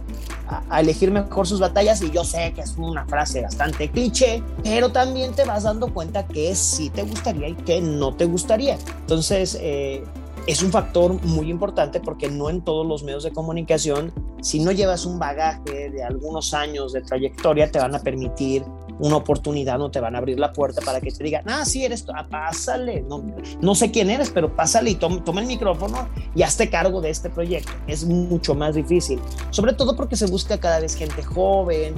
a, 0.48 0.80
elegir 0.80 1.10
mejor 1.10 1.46
sus 1.46 1.60
batallas 1.60 2.02
y 2.02 2.10
yo 2.10 2.24
sé 2.24 2.52
que 2.54 2.60
es 2.62 2.76
una 2.76 3.06
frase 3.06 3.40
bastante 3.40 3.88
cliché, 3.90 4.42
pero 4.64 4.90
también 4.90 5.32
te 5.32 5.44
vas 5.44 5.62
dando 5.62 5.92
cuenta 5.92 6.26
que 6.26 6.54
sí 6.54 6.90
te 6.90 7.02
gustaría 7.02 7.48
y 7.48 7.54
que 7.54 7.80
no 7.80 8.14
te 8.14 8.24
gustaría. 8.24 8.76
Entonces, 9.00 9.56
eh, 9.60 10.04
es 10.46 10.62
un 10.62 10.70
factor 10.70 11.22
muy 11.24 11.50
importante 11.50 12.00
porque 12.00 12.28
no 12.28 12.50
en 12.50 12.62
todos 12.62 12.86
los 12.86 13.04
medios 13.04 13.22
de 13.22 13.30
comunicación, 13.30 14.12
si 14.42 14.58
no 14.58 14.72
llevas 14.72 15.06
un 15.06 15.18
bagaje 15.18 15.90
de 15.90 16.02
algunos 16.02 16.54
años 16.54 16.92
de 16.92 17.02
trayectoria, 17.02 17.70
te 17.70 17.78
van 17.78 17.94
a 17.94 18.00
permitir 18.00 18.64
una 19.00 19.16
oportunidad, 19.16 19.78
no 19.78 19.90
te 19.90 20.00
van 20.00 20.14
a 20.14 20.18
abrir 20.18 20.38
la 20.38 20.52
puerta 20.52 20.80
para 20.82 21.00
que 21.00 21.10
te 21.10 21.24
digan, 21.24 21.42
ah, 21.48 21.64
sí, 21.64 21.84
eres 21.84 22.04
tú, 22.04 22.12
ah, 22.14 22.26
pásale, 22.28 23.02
no, 23.02 23.24
no 23.60 23.74
sé 23.74 23.90
quién 23.90 24.10
eres, 24.10 24.30
pero 24.30 24.54
pásale 24.54 24.90
y 24.90 24.94
toma, 24.94 25.24
toma 25.24 25.40
el 25.40 25.46
micrófono 25.46 26.08
y 26.34 26.42
hazte 26.42 26.68
cargo 26.70 27.00
de 27.00 27.10
este 27.10 27.30
proyecto. 27.30 27.72
Es 27.86 28.04
mucho 28.04 28.54
más 28.54 28.74
difícil, 28.74 29.18
sobre 29.50 29.72
todo 29.72 29.96
porque 29.96 30.16
se 30.16 30.26
busca 30.26 30.58
cada 30.58 30.80
vez 30.80 30.94
gente 30.94 31.22
joven, 31.22 31.94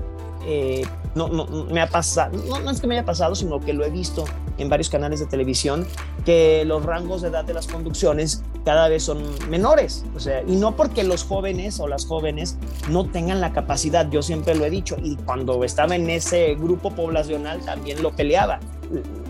eh, 0.47 0.85
no, 1.15 1.29
no, 1.29 1.47
me 1.47 1.81
ha 1.81 1.89
pasado, 1.89 2.37
no, 2.49 2.59
no, 2.61 2.71
es 2.71 2.81
que 2.81 2.87
me 2.87 2.97
haya 2.97 3.05
pasado, 3.05 3.35
sino 3.35 3.61
que 3.61 3.73
lo 3.73 3.85
he 3.85 3.91
visto 3.91 4.25
en 4.59 4.69
varios 4.69 4.91
canales 4.91 5.21
de 5.21 5.27
televisión, 5.27 5.87
que 6.25 6.65
los 6.65 6.85
rangos 6.85 7.23
de 7.23 7.29
edad 7.29 7.45
de 7.45 7.55
las 7.55 7.67
conducciones 7.67 8.43
cada 8.65 8.89
vez 8.89 9.03
son 9.05 9.23
menores. 9.49 10.05
O 10.15 10.21
sea, 10.21 10.43
y 10.43 10.57
no 10.57 10.77
porque 10.77 11.05
los 11.05 11.25
jóvenes 11.25 11.81
o 11.81 11.89
las 11.89 12.07
jóvenes 12.07 12.57
no 12.89 13.09
tengan 13.09 13.41
la 13.41 13.53
capacidad, 13.53 14.09
yo 14.11 14.23
siempre 14.23 14.55
lo 14.55 14.65
he 14.65 14.71
dicho, 14.71 14.97
y 15.03 15.17
cuando 15.17 15.65
estaba 15.65 15.97
en 15.97 16.09
ese 16.11 16.55
grupo 16.55 16.91
poblacional 16.91 17.61
también 17.61 18.03
lo 18.03 18.15
peleaba. 18.15 18.61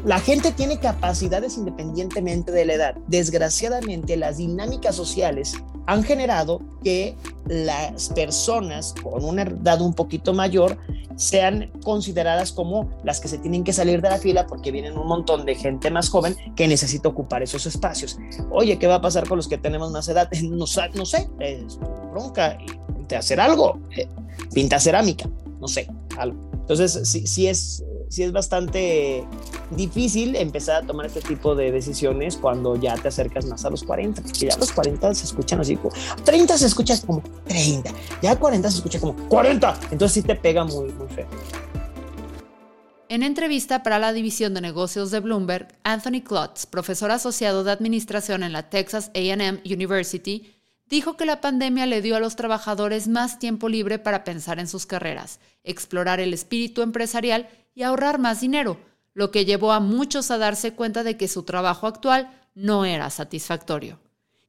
La 0.05 0.19
gente 0.19 0.51
tiene 0.51 0.81
capacidades 0.81 1.57
independientemente 1.57 2.51
de 2.51 2.65
la 2.65 2.75
edad. 2.75 2.95
Desgraciadamente, 3.07 4.17
las 4.17 4.39
dinámicas 4.39 4.97
sociales 4.97 5.55
han 5.87 6.03
generado 6.03 6.61
que 6.83 7.17
las 7.49 8.09
personas 8.11 8.95
con 9.03 9.25
una 9.25 9.43
edad 9.43 9.81
un 9.81 9.95
poquito 9.95 10.33
mayor 10.33 10.79
sean 11.17 11.71
consideradas 11.85 12.53
como 12.53 12.91
las 13.05 13.21
que 13.21 13.29
se 13.29 13.39
tienen 13.39 13.65
que 13.65 13.73
salir 13.73 14.01
de 14.01 14.11
la 14.11 14.19
fila 14.19 14.47
porque 14.47 14.71
vienen 14.71 14.97
un 14.97 15.07
montón 15.07 15.45
de 15.45 15.55
gente 15.55 15.91
más 15.91 16.09
joven 16.09 16.37
que 16.57 16.67
necesita 16.67 17.09
ocupar 17.09 17.43
esos 17.43 17.67
espacios. 17.67 18.19
Oye, 18.51 18.79
¿qué 18.79 18.87
va 18.87 18.97
a 18.97 19.01
pasar 19.01 19.29
con 19.29 19.37
los 19.37 19.49
que 19.49 19.59
tenemos 19.59 19.91
más 19.91 20.09
edad? 20.09 20.29
No, 20.43 20.67
no 20.95 21.07
sé, 21.07 21.29
es 21.41 21.79
bronca, 22.11 22.59
de 23.09 23.17
hacer 23.17 23.41
algo, 23.41 23.81
eh, 23.97 24.09
pinta 24.53 24.79
cerámica, 24.79 25.29
no 25.61 25.69
sé, 25.69 25.89
algo. 26.19 26.51
Entonces, 26.53 27.09
sí, 27.09 27.27
sí, 27.27 27.47
es, 27.47 27.85
sí 28.13 28.23
es 28.23 28.33
bastante 28.33 29.25
difícil 29.71 30.37
empezar 30.37 30.85
a 30.85 30.87
tomar 30.87 31.07
este 31.07 31.23
tipo 31.23 31.55
de 31.55 31.73
decisiones 31.73 32.37
cuando 32.37 32.77
ya 32.77 32.95
te 32.95 33.09
acercas 33.09 33.47
más 33.47 33.65
a 33.65 33.71
los 33.71 33.83
40, 33.85 34.21
porque 34.21 34.49
ya 34.49 34.57
los 34.59 34.71
40 34.71 35.15
se 35.15 35.25
escuchan 35.25 35.61
así 35.61 35.77
como 35.77 35.95
30 36.23 36.59
se 36.59 36.67
escucha 36.67 36.95
como 37.07 37.23
30, 37.49 37.91
ya 38.21 38.39
40 38.39 38.71
se 38.71 38.77
escucha 38.77 39.01
como 39.01 39.17
40, 39.29 39.81
entonces 39.93 40.13
sí 40.13 40.23
te 40.23 40.37
pega 40.37 40.63
muy, 40.63 40.93
muy 40.93 41.09
feo. 41.09 41.27
En 43.09 43.23
entrevista 43.23 43.83
para 43.83 43.99
la 43.99 44.13
División 44.13 44.53
de 44.53 44.61
Negocios 44.61 45.11
de 45.11 45.21
Bloomberg, 45.21 45.69
Anthony 45.83 46.23
Klotz, 46.23 46.67
profesor 46.67 47.11
asociado 47.11 47.65
de 47.65 47.73
Administración 47.73 48.43
en 48.43 48.53
la 48.53 48.69
Texas 48.69 49.11
AM 49.15 49.61
University, 49.65 50.55
dijo 50.87 51.17
que 51.17 51.25
la 51.25 51.41
pandemia 51.41 51.87
le 51.87 52.03
dio 52.03 52.17
a 52.17 52.21
los 52.21 52.37
trabajadores 52.37 53.09
más 53.09 53.39
tiempo 53.39 53.71
libre 53.71 53.99
para 53.99 54.25
pensar 54.25 54.59
en 54.59 54.69
sus 54.69 54.85
carreras, 54.85 55.41
explorar 55.65 56.21
el 56.21 56.35
espíritu 56.35 56.83
empresarial 56.83 57.49
y 57.75 57.83
ahorrar 57.83 58.19
más 58.19 58.41
dinero, 58.41 58.79
lo 59.15 59.31
que 59.31 59.45
llevó 59.45 59.73
a 59.73 59.81
muchos 59.81 60.31
a 60.31 60.39
darse 60.39 60.75
cuenta 60.75 61.03
de 61.03 61.17
que 61.17 61.29
su 61.29 61.43
trabajo 61.43 61.87
actual 61.87 62.31
no 62.55 62.85
era 62.85 63.11
satisfactorio. 63.11 63.99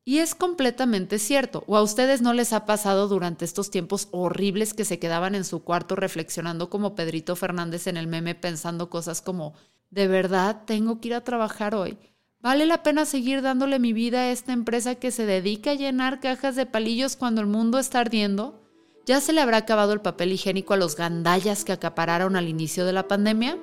Y 0.06 0.18
es 0.18 0.36
completamente 0.36 1.18
cierto. 1.18 1.64
¿O 1.66 1.78
a 1.78 1.82
ustedes 1.82 2.22
no 2.22 2.34
les 2.34 2.52
ha 2.52 2.66
pasado 2.66 3.08
durante 3.08 3.46
estos 3.46 3.72
tiempos 3.72 4.10
horribles 4.12 4.74
que 4.74 4.84
se 4.84 5.00
quedaban 5.00 5.34
en 5.34 5.46
su 5.46 5.64
cuarto 5.64 5.96
reflexionando 5.96 6.70
como 6.70 6.96
Pedrito 6.96 7.36
Fernández 7.38 7.88
en 7.88 7.96
el 7.96 8.08
meme 8.08 8.36
pensando 8.36 8.90
cosas 8.90 9.22
como, 9.22 9.54
¿de 9.90 10.08
verdad 10.08 10.64
tengo 10.66 11.00
que 11.00 11.10
ir 11.10 11.14
a 11.14 11.24
trabajar 11.24 11.74
hoy? 11.74 11.98
¿Vale 12.42 12.66
la 12.66 12.84
pena 12.84 13.06
seguir 13.06 13.42
dándole 13.42 13.80
mi 13.80 13.94
vida 13.94 14.20
a 14.20 14.32
esta 14.32 14.52
empresa 14.52 14.96
que 14.96 15.12
se 15.12 15.26
dedica 15.26 15.72
a 15.72 15.76
llenar 15.76 16.20
cajas 16.20 16.58
de 16.58 16.66
palillos 16.66 17.16
cuando 17.16 17.40
el 17.40 17.48
mundo 17.48 17.80
está 17.80 18.02
ardiendo? 18.02 18.63
¿Ya 19.06 19.20
se 19.20 19.34
le 19.34 19.42
habrá 19.42 19.58
acabado 19.58 19.92
el 19.92 20.00
papel 20.00 20.32
higiénico 20.32 20.74
a 20.74 20.78
los 20.78 20.96
gandallas 20.96 21.66
que 21.66 21.74
acapararon 21.74 22.38
al 22.38 22.48
inicio 22.48 22.86
de 22.86 22.94
la 22.94 23.06
pandemia? 23.06 23.58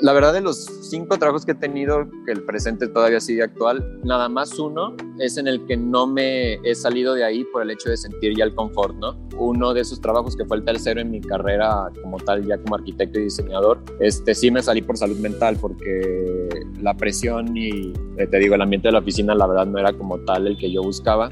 La 0.00 0.12
verdad 0.12 0.32
de 0.32 0.40
los 0.40 0.66
cinco 0.88 1.16
trabajos 1.16 1.44
que 1.44 1.50
he 1.50 1.54
tenido, 1.56 2.08
que 2.24 2.30
el 2.30 2.44
presente 2.44 2.86
todavía 2.86 3.18
sigue 3.18 3.42
actual, 3.42 4.00
nada 4.04 4.28
más 4.28 4.56
uno 4.60 4.96
es 5.18 5.36
en 5.36 5.48
el 5.48 5.66
que 5.66 5.76
no 5.76 6.06
me 6.06 6.54
he 6.62 6.76
salido 6.76 7.14
de 7.14 7.24
ahí 7.24 7.42
por 7.52 7.62
el 7.62 7.72
hecho 7.72 7.90
de 7.90 7.96
sentir 7.96 8.36
ya 8.36 8.44
el 8.44 8.54
confort, 8.54 8.94
¿no? 8.94 9.18
Uno 9.36 9.74
de 9.74 9.80
esos 9.80 10.00
trabajos 10.00 10.36
que 10.36 10.44
fue 10.44 10.58
el 10.58 10.64
tercero 10.64 11.00
en 11.00 11.10
mi 11.10 11.20
carrera 11.20 11.90
como 12.00 12.18
tal, 12.18 12.46
ya 12.46 12.58
como 12.58 12.76
arquitecto 12.76 13.18
y 13.18 13.24
diseñador, 13.24 13.82
este 13.98 14.36
sí 14.36 14.52
me 14.52 14.62
salí 14.62 14.82
por 14.82 14.96
salud 14.96 15.18
mental 15.18 15.58
porque 15.60 16.48
la 16.80 16.96
presión 16.96 17.56
y, 17.56 17.92
eh, 18.16 18.28
te 18.30 18.38
digo, 18.38 18.54
el 18.54 18.62
ambiente 18.62 18.86
de 18.86 18.92
la 18.92 19.00
oficina 19.00 19.34
la 19.34 19.48
verdad 19.48 19.66
no 19.66 19.80
era 19.80 19.92
como 19.92 20.20
tal 20.20 20.46
el 20.46 20.56
que 20.56 20.70
yo 20.70 20.84
buscaba 20.84 21.30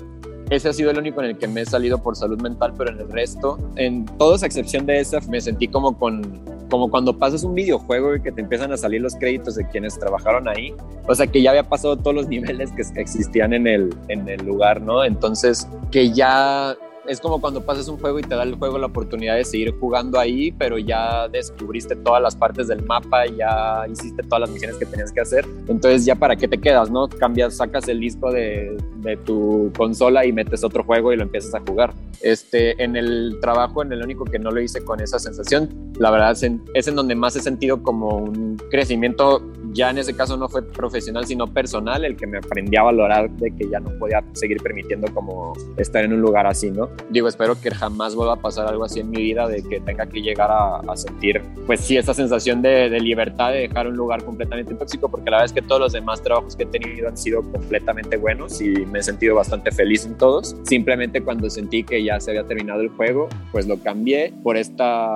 ese 0.50 0.68
ha 0.68 0.72
sido 0.72 0.90
el 0.90 0.98
único 0.98 1.20
en 1.20 1.30
el 1.30 1.38
que 1.38 1.48
me 1.48 1.62
he 1.62 1.66
salido 1.66 2.02
por 2.02 2.16
salud 2.16 2.40
mental, 2.40 2.72
pero 2.76 2.90
en 2.90 3.00
el 3.00 3.10
resto, 3.10 3.58
en 3.76 4.04
todos 4.04 4.42
a 4.42 4.46
excepción 4.46 4.86
de 4.86 5.00
esa, 5.00 5.20
me 5.28 5.40
sentí 5.40 5.68
como 5.68 5.98
con 5.98 6.56
como 6.70 6.90
cuando 6.90 7.16
pasas 7.16 7.44
un 7.44 7.54
videojuego 7.54 8.16
y 8.16 8.22
que 8.22 8.32
te 8.32 8.40
empiezan 8.40 8.72
a 8.72 8.76
salir 8.76 9.00
los 9.00 9.14
créditos 9.14 9.54
de 9.54 9.68
quienes 9.68 9.98
trabajaron 9.98 10.48
ahí, 10.48 10.74
o 11.06 11.14
sea 11.14 11.26
que 11.26 11.42
ya 11.42 11.50
había 11.50 11.62
pasado 11.62 11.96
todos 11.96 12.14
los 12.14 12.28
niveles 12.28 12.72
que 12.72 12.82
existían 13.00 13.52
en 13.52 13.66
el, 13.66 13.94
en 14.08 14.28
el 14.28 14.44
lugar, 14.44 14.80
¿no? 14.80 15.04
Entonces, 15.04 15.68
que 15.90 16.10
ya 16.10 16.76
es 17.08 17.20
como 17.20 17.40
cuando 17.40 17.64
pasas 17.64 17.88
un 17.88 17.98
juego 17.98 18.18
y 18.18 18.22
te 18.22 18.34
da 18.34 18.42
el 18.42 18.54
juego 18.54 18.78
la 18.78 18.86
oportunidad 18.86 19.36
de 19.36 19.44
seguir 19.44 19.74
jugando 19.78 20.18
ahí, 20.18 20.52
pero 20.52 20.78
ya 20.78 21.28
descubriste 21.28 21.96
todas 21.96 22.22
las 22.22 22.34
partes 22.34 22.68
del 22.68 22.84
mapa, 22.84 23.26
ya 23.26 23.86
hiciste 23.90 24.22
todas 24.22 24.40
las 24.40 24.50
misiones 24.50 24.76
que 24.76 24.86
tenías 24.86 25.12
que 25.12 25.20
hacer. 25.20 25.46
Entonces, 25.68 26.04
ya 26.04 26.14
para 26.14 26.36
qué 26.36 26.48
te 26.48 26.58
quedas, 26.58 26.90
¿no? 26.90 27.08
Cambias, 27.08 27.56
sacas 27.56 27.88
el 27.88 28.00
disco 28.00 28.30
de, 28.30 28.76
de 28.98 29.16
tu 29.18 29.72
consola 29.76 30.26
y 30.26 30.32
metes 30.32 30.64
otro 30.64 30.82
juego 30.84 31.12
y 31.12 31.16
lo 31.16 31.22
empiezas 31.22 31.54
a 31.54 31.60
jugar. 31.60 31.94
Este, 32.22 32.82
en 32.82 32.96
el 32.96 33.38
trabajo, 33.40 33.82
en 33.82 33.92
el 33.92 34.02
único 34.02 34.24
que 34.24 34.38
no 34.38 34.50
lo 34.50 34.60
hice 34.60 34.84
con 34.84 35.00
esa 35.00 35.18
sensación, 35.18 35.92
la 35.98 36.10
verdad 36.10 36.32
es 36.32 36.42
en, 36.42 36.62
es 36.74 36.88
en 36.88 36.96
donde 36.96 37.14
más 37.14 37.36
he 37.36 37.40
sentido 37.40 37.82
como 37.82 38.16
un 38.16 38.56
crecimiento, 38.70 39.42
ya 39.76 39.90
en 39.90 39.98
ese 39.98 40.14
caso 40.14 40.36
no 40.36 40.48
fue 40.48 40.62
profesional, 40.62 41.26
sino 41.26 41.46
personal, 41.46 42.04
el 42.04 42.16
que 42.16 42.26
me 42.26 42.38
aprendí 42.38 42.76
a 42.76 42.82
valorar 42.82 43.30
de 43.30 43.50
que 43.54 43.68
ya 43.68 43.80
no 43.80 43.90
podía 43.98 44.24
seguir 44.32 44.62
permitiendo 44.62 45.12
como 45.12 45.52
estar 45.76 46.04
en 46.04 46.12
un 46.12 46.20
lugar 46.20 46.46
así, 46.46 46.70
¿no? 46.70 46.88
digo, 47.10 47.28
espero 47.28 47.60
que 47.60 47.70
jamás 47.70 48.14
vuelva 48.14 48.34
a 48.34 48.36
pasar 48.36 48.66
algo 48.66 48.84
así 48.84 49.00
en 49.00 49.10
mi 49.10 49.22
vida, 49.22 49.48
de 49.48 49.62
que 49.62 49.80
tenga 49.80 50.06
que 50.06 50.20
llegar 50.20 50.50
a, 50.50 50.96
sentir, 50.96 51.42
pues 51.66 51.80
sí, 51.80 51.96
esa 51.98 52.14
sensación 52.14 52.62
de, 52.62 52.88
libertad 53.00 53.52
de 53.52 53.58
dejar 53.58 53.86
un 53.86 53.96
lugar 53.96 54.24
completamente 54.24 54.74
tóxico, 54.74 55.10
porque 55.10 55.30
la 55.30 55.38
verdad 55.38 55.46
es 55.46 55.52
que 55.52 55.60
todos 55.60 55.80
los 55.80 55.92
demás 55.92 56.22
trabajos 56.22 56.56
que 56.56 56.62
he 56.62 56.66
tenido 56.66 57.08
han 57.08 57.16
sido 57.16 57.42
completamente 57.52 58.16
buenos 58.16 58.60
y 58.62 58.70
me 58.86 59.00
he 59.00 59.02
sentido 59.02 59.34
bastante 59.34 59.70
feliz 59.70 60.06
en 60.06 60.16
todos. 60.16 60.56
Simplemente 60.64 61.22
cuando 61.22 61.50
sentí 61.50 61.84
que 61.84 62.02
ya 62.02 62.18
se 62.18 62.30
había 62.30 62.44
terminado 62.44 62.80
el 62.80 62.88
juego, 62.88 63.28
pues 63.52 63.66
lo 63.66 63.78
cambié 63.78 64.32
por 64.42 64.56
esta 64.56 65.06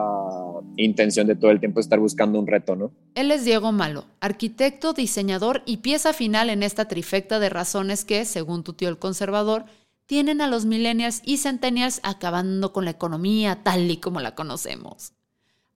intención 0.85 1.27
de 1.27 1.37
todo 1.37 1.51
el 1.51 1.61
tiempo 1.61 1.81
estar 1.81 1.99
buscando 1.99 2.39
un 2.39 2.47
reto, 2.47 2.77
¿no? 2.77 2.93
Él 3.15 3.31
es 3.31 3.45
Diego 3.45 3.73
Malo, 3.73 4.05
arquitecto, 4.21 4.93
diseñador 4.93 5.63
y 5.67 5.79
pieza 5.79 6.13
final 6.13 6.51
en 6.51 6.63
esta 6.63 6.87
trifecta 6.87 7.39
de 7.39 7.49
razones 7.49 8.05
que, 8.05 8.25
según 8.25 8.65
tu 8.65 8.73
tío 8.73 8.89
el 8.89 8.99
conservador, 8.99 9.65
tienen 10.07 10.41
a 10.41 10.49
los 10.49 10.65
millennials 10.65 11.23
y 11.25 11.37
centennials 11.37 12.01
acabando 12.03 12.73
con 12.73 12.85
la 12.85 12.91
economía 12.91 13.63
tal 13.63 13.91
y 13.91 13.99
como 13.99 14.21
la 14.21 14.35
conocemos. 14.35 15.13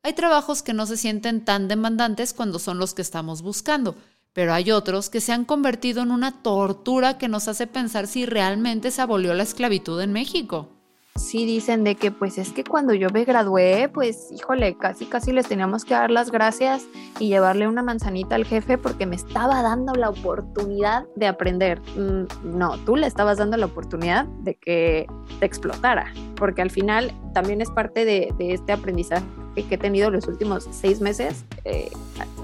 Hay 0.02 0.12
trabajos 0.12 0.62
que 0.62 0.74
no 0.74 0.86
se 0.86 0.96
sienten 0.96 1.44
tan 1.44 1.68
demandantes 1.68 2.34
cuando 2.34 2.58
son 2.58 2.78
los 2.78 2.94
que 2.94 3.02
estamos 3.02 3.42
buscando, 3.42 3.96
pero 4.32 4.52
hay 4.52 4.70
otros 4.70 5.08
que 5.08 5.20
se 5.20 5.32
han 5.32 5.44
convertido 5.44 6.02
en 6.02 6.10
una 6.10 6.42
tortura 6.42 7.16
que 7.16 7.28
nos 7.28 7.48
hace 7.48 7.66
pensar 7.66 8.06
si 8.06 8.26
realmente 8.26 8.90
se 8.90 9.00
abolió 9.00 9.32
la 9.34 9.44
esclavitud 9.44 10.00
en 10.00 10.12
México 10.12 10.73
sí 11.16 11.46
dicen 11.46 11.84
de 11.84 11.94
que 11.94 12.10
pues 12.10 12.38
es 12.38 12.52
que 12.52 12.64
cuando 12.64 12.92
yo 12.92 13.08
me 13.10 13.24
gradué, 13.24 13.88
pues 13.92 14.30
híjole, 14.32 14.76
casi 14.76 15.06
casi 15.06 15.32
les 15.32 15.46
teníamos 15.46 15.84
que 15.84 15.94
dar 15.94 16.10
las 16.10 16.30
gracias 16.30 16.86
y 17.18 17.28
llevarle 17.28 17.68
una 17.68 17.82
manzanita 17.82 18.34
al 18.34 18.44
jefe 18.44 18.78
porque 18.78 19.06
me 19.06 19.16
estaba 19.16 19.62
dando 19.62 19.94
la 19.94 20.10
oportunidad 20.10 21.06
de 21.14 21.26
aprender. 21.26 21.80
Mm, 21.96 22.58
no, 22.58 22.78
tú 22.78 22.96
le 22.96 23.06
estabas 23.06 23.38
dando 23.38 23.56
la 23.56 23.66
oportunidad 23.66 24.26
de 24.42 24.54
que 24.56 25.06
te 25.38 25.46
explotara, 25.46 26.12
porque 26.36 26.62
al 26.62 26.70
final 26.70 27.12
también 27.32 27.60
es 27.60 27.70
parte 27.70 28.04
de, 28.04 28.32
este 28.38 28.72
aprendizaje 28.72 29.24
que 29.62 29.76
he 29.76 29.78
tenido 29.78 30.10
los 30.10 30.26
últimos 30.26 30.68
seis 30.72 31.00
meses. 31.00 31.44
Eh, 31.64 31.90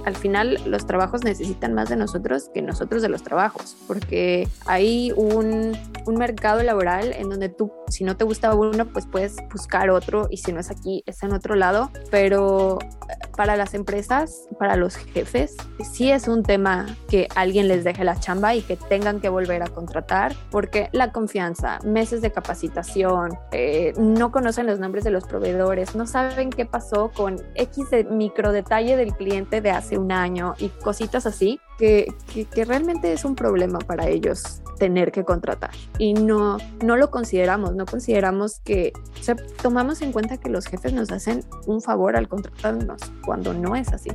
al 0.05 0.17
final 0.17 0.59
los 0.64 0.87
trabajos 0.87 1.25
necesitan 1.25 1.75
más 1.75 1.88
de 1.88 1.97
nosotros 1.97 2.50
que 2.55 2.62
nosotros 2.62 3.02
de 3.02 3.09
los 3.09 3.23
trabajos, 3.23 3.76
porque 3.87 4.49
hay 4.67 5.12
un, 5.17 5.76
un 6.07 6.14
mercado 6.14 6.62
laboral 6.62 7.12
en 7.12 7.29
donde 7.29 7.49
tú, 7.49 7.71
si 7.88 8.05
no 8.05 8.17
te 8.17 8.25
gusta 8.25 8.55
uno, 8.55 8.87
pues 8.87 9.07
puedes 9.07 9.37
buscar 9.52 9.90
otro 9.90 10.29
y 10.31 10.38
si 10.38 10.52
no 10.52 10.61
es 10.61 10.71
aquí, 10.71 11.02
es 11.07 11.23
en 11.23 11.33
otro 11.33 11.55
lado, 11.55 11.90
pero 12.11 12.79
eh, 12.81 13.29
para 13.37 13.57
las 13.57 13.75
empresas, 13.75 14.49
para 14.59 14.76
los 14.76 14.97
jefes, 14.97 15.57
sí 15.93 16.11
es 16.11 16.29
un 16.29 16.43
tema 16.43 16.87
que 17.09 17.29
alguien 17.35 17.69
les 17.69 17.85
deje 17.85 18.05
la 18.05 18.19
chamba 18.19 18.55
y 18.55 18.62
que 18.62 18.76
tengan 18.76 19.21
que 19.21 19.29
volver 19.29 19.62
a 19.62 19.69
contratar, 19.69 20.35
porque 20.50 20.88
la 20.93 21.12
confianza, 21.12 21.79
meses 21.85 22.23
de 22.23 22.33
capacitación, 22.33 23.38
eh, 23.52 23.93
no 23.99 24.33
conocen 24.33 24.67
los 24.67 24.79
nombres 24.79 25.05
de 25.05 25.11
los 25.11 25.25
proveedores, 25.25 25.95
no 25.95 26.07
saben 26.07 26.50
qué 26.50 26.67
pasó 26.67 27.00
con 27.09 27.37
X 27.54 27.90
de 27.90 28.04
micro 28.04 28.52
detalle 28.52 28.97
del 28.97 29.14
cliente 29.14 29.61
de 29.61 29.71
hace 29.71 29.99
un 29.99 30.12
año 30.12 30.54
y 30.59 30.69
cositas 30.69 31.26
así, 31.26 31.59
que, 31.78 32.12
que, 32.52 32.64
realmente 32.66 33.12
es 33.12 33.25
un 33.25 33.35
problema 33.35 33.78
para 33.78 34.07
ellos 34.09 34.61
tener 34.78 35.11
que 35.11 35.25
contratar. 35.25 35.71
Y 35.99 36.12
no, 36.12 36.59
no 36.85 36.97
lo 36.97 37.11
consideramos, 37.11 37.75
no 37.75 37.87
consideramos 37.87 38.61
que, 38.61 38.92
o 39.19 39.23
sea, 39.23 39.37
tomamos 39.62 40.02
en 40.02 40.12
cuenta 40.12 40.37
que 40.37 40.50
los 40.50 40.66
jefes 40.66 40.92
nos 40.92 41.11
hacen 41.11 41.42
un 41.66 41.80
favor 41.80 42.16
al 42.16 42.28
contratarnos, 42.28 43.00
cuando 43.25 43.54
no 43.54 43.75
es 43.76 43.88
así. 43.92 44.11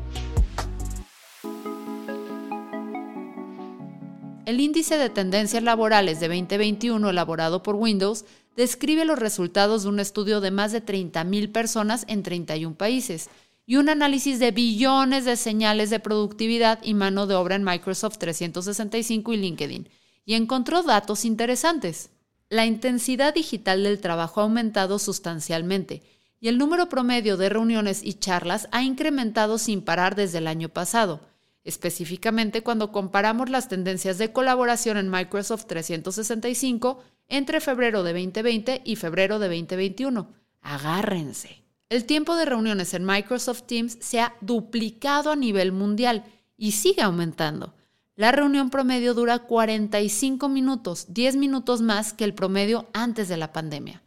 El 4.45 4.59
índice 4.59 4.99
de 4.99 5.09
tendencias 5.09 5.63
laborales 5.63 6.19
de 6.19 6.27
2021 6.27 7.09
elaborado 7.09 7.63
por 7.63 7.73
Windows 7.73 8.25
describe 8.55 9.05
los 9.05 9.19
resultados 9.19 9.83
de 9.83 9.89
un 9.89 9.99
estudio 9.99 10.41
de 10.41 10.51
más 10.51 10.71
de 10.71 10.83
30.000 10.83 11.51
personas 11.51 12.05
en 12.07 12.23
31 12.23 12.75
países 12.75 13.29
y 13.65 13.77
un 13.77 13.89
análisis 13.89 14.39
de 14.39 14.51
billones 14.51 15.25
de 15.25 15.35
señales 15.35 15.89
de 15.89 15.99
productividad 15.99 16.79
y 16.83 16.93
mano 16.93 17.27
de 17.27 17.35
obra 17.35 17.55
en 17.55 17.63
Microsoft 17.63 18.17
365 18.19 19.33
y 19.33 19.37
LinkedIn, 19.37 19.89
y 20.25 20.35
encontró 20.35 20.83
datos 20.83 21.25
interesantes. 21.25 22.11
La 22.49 22.65
intensidad 22.65 23.33
digital 23.33 23.83
del 23.83 23.99
trabajo 23.99 24.39
ha 24.39 24.43
aumentado 24.43 24.99
sustancialmente 24.99 26.03
y 26.39 26.47
el 26.47 26.59
número 26.59 26.89
promedio 26.89 27.37
de 27.37 27.49
reuniones 27.49 28.03
y 28.03 28.13
charlas 28.13 28.67
ha 28.71 28.83
incrementado 28.83 29.57
sin 29.57 29.81
parar 29.81 30.15
desde 30.15 30.37
el 30.37 30.47
año 30.47 30.69
pasado, 30.69 31.21
específicamente 31.63 32.61
cuando 32.61 32.91
comparamos 32.91 33.49
las 33.49 33.67
tendencias 33.67 34.19
de 34.19 34.31
colaboración 34.31 34.97
en 34.97 35.09
Microsoft 35.09 35.65
365 35.65 37.01
entre 37.27 37.61
febrero 37.61 38.03
de 38.03 38.13
2020 38.13 38.81
y 38.83 38.95
febrero 38.95 39.39
de 39.39 39.47
2021. 39.47 40.27
Agárrense. 40.61 41.63
El 41.89 42.05
tiempo 42.05 42.35
de 42.35 42.45
reuniones 42.45 42.93
en 42.93 43.05
Microsoft 43.05 43.63
Teams 43.63 43.97
se 44.01 44.19
ha 44.19 44.35
duplicado 44.41 45.31
a 45.31 45.35
nivel 45.35 45.71
mundial 45.71 46.23
y 46.57 46.71
sigue 46.71 47.01
aumentando. 47.01 47.75
La 48.15 48.31
reunión 48.31 48.69
promedio 48.69 49.13
dura 49.13 49.39
45 49.39 50.49
minutos, 50.49 51.07
10 51.09 51.35
minutos 51.35 51.81
más 51.81 52.13
que 52.13 52.23
el 52.23 52.33
promedio 52.33 52.87
antes 52.93 53.27
de 53.27 53.37
la 53.37 53.51
pandemia. 53.53 54.01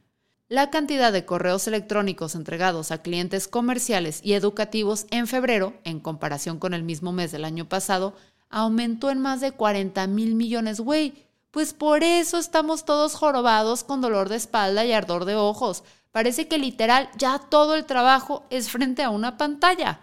la 0.48 0.70
cantidad 0.70 1.12
de 1.12 1.26
correos 1.26 1.68
electrónicos 1.68 2.34
entregados 2.34 2.90
a 2.90 3.02
clientes 3.02 3.48
comerciales 3.48 4.20
y 4.24 4.32
educativos 4.32 5.06
en 5.10 5.26
febrero, 5.26 5.74
en 5.84 6.00
comparación 6.00 6.58
con 6.58 6.72
el 6.72 6.82
mismo 6.82 7.12
mes 7.12 7.30
del 7.32 7.44
año 7.44 7.68
pasado, 7.68 8.14
aumentó 8.48 9.10
en 9.10 9.18
más 9.18 9.42
de 9.42 9.52
40 9.52 10.06
mil 10.06 10.34
millones, 10.34 10.80
güey. 10.80 11.27
Pues 11.50 11.72
por 11.72 12.04
eso 12.04 12.38
estamos 12.38 12.84
todos 12.84 13.14
jorobados 13.14 13.84
con 13.84 14.00
dolor 14.00 14.28
de 14.28 14.36
espalda 14.36 14.84
y 14.84 14.92
ardor 14.92 15.24
de 15.24 15.34
ojos. 15.36 15.84
Parece 16.12 16.48
que 16.48 16.58
literal 16.58 17.10
ya 17.16 17.38
todo 17.38 17.74
el 17.74 17.84
trabajo 17.84 18.44
es 18.50 18.70
frente 18.70 19.02
a 19.02 19.10
una 19.10 19.36
pantalla. 19.36 20.00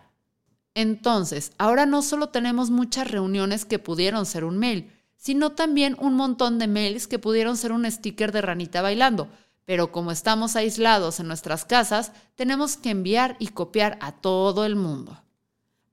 Entonces, 0.74 1.52
ahora 1.58 1.86
no 1.86 2.02
solo 2.02 2.30
tenemos 2.30 2.70
muchas 2.70 3.10
reuniones 3.10 3.66
que 3.66 3.80
pudieron 3.80 4.26
ser 4.26 4.44
un 4.44 4.58
mail, 4.58 4.92
sino 5.16 5.52
también 5.54 5.96
un 6.00 6.16
montón 6.16 6.60
de 6.60 6.68
mails 6.68 7.08
que 7.08 7.20
pudieron 7.20 7.58
ser 7.58 7.72
un 7.72 7.90
sticker 7.90 8.32
de 8.32 8.42
ranita 8.42 8.82
bailando 8.82 9.30
pero 9.66 9.92
como 9.92 10.12
estamos 10.12 10.56
aislados 10.56 11.20
en 11.20 11.28
nuestras 11.28 11.66
casas, 11.66 12.12
tenemos 12.36 12.78
que 12.78 12.92
enviar 12.92 13.36
y 13.40 13.48
copiar 13.48 13.98
a 14.00 14.12
todo 14.12 14.64
el 14.64 14.76
mundo. 14.76 15.22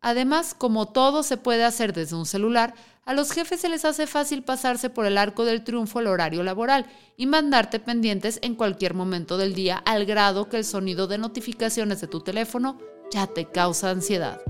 Además, 0.01 0.55
como 0.55 0.89
todo 0.89 1.23
se 1.23 1.39
puede 1.39 1.65
hacer 1.65 1.93
desde 1.93 2.17
un 2.17 2.27
celular, 2.27 2.75
a 3.05 3.15
los 3.15 3.33
jefes 3.33 3.61
se 3.61 3.69
les 3.69 3.85
hace 3.85 4.07
fácil 4.07 4.43
pasarse 4.43 4.91
por 4.91 5.07
el 5.07 5.19
arco 5.19 5.45
del 5.45 5.65
triunfo 5.65 6.01
el 6.01 6.07
horario 6.07 6.43
laboral 6.43 6.87
y 7.17 7.27
mandarte 7.27 7.81
pendientes 7.81 8.39
en 8.43 8.55
cualquier 8.55 8.95
momento 8.95 9.37
del 9.39 9.55
día 9.55 9.79
al 9.79 10.07
grado 10.07 10.49
que 10.49 10.59
el 10.59 10.65
sonido 10.65 11.07
de 11.07 11.19
notificaciones 11.19 12.01
de 12.01 12.07
tu 12.07 12.21
teléfono 12.21 12.79
ya 13.11 13.27
te 13.27 13.47
causa 13.47 13.91
ansiedad. 13.91 14.41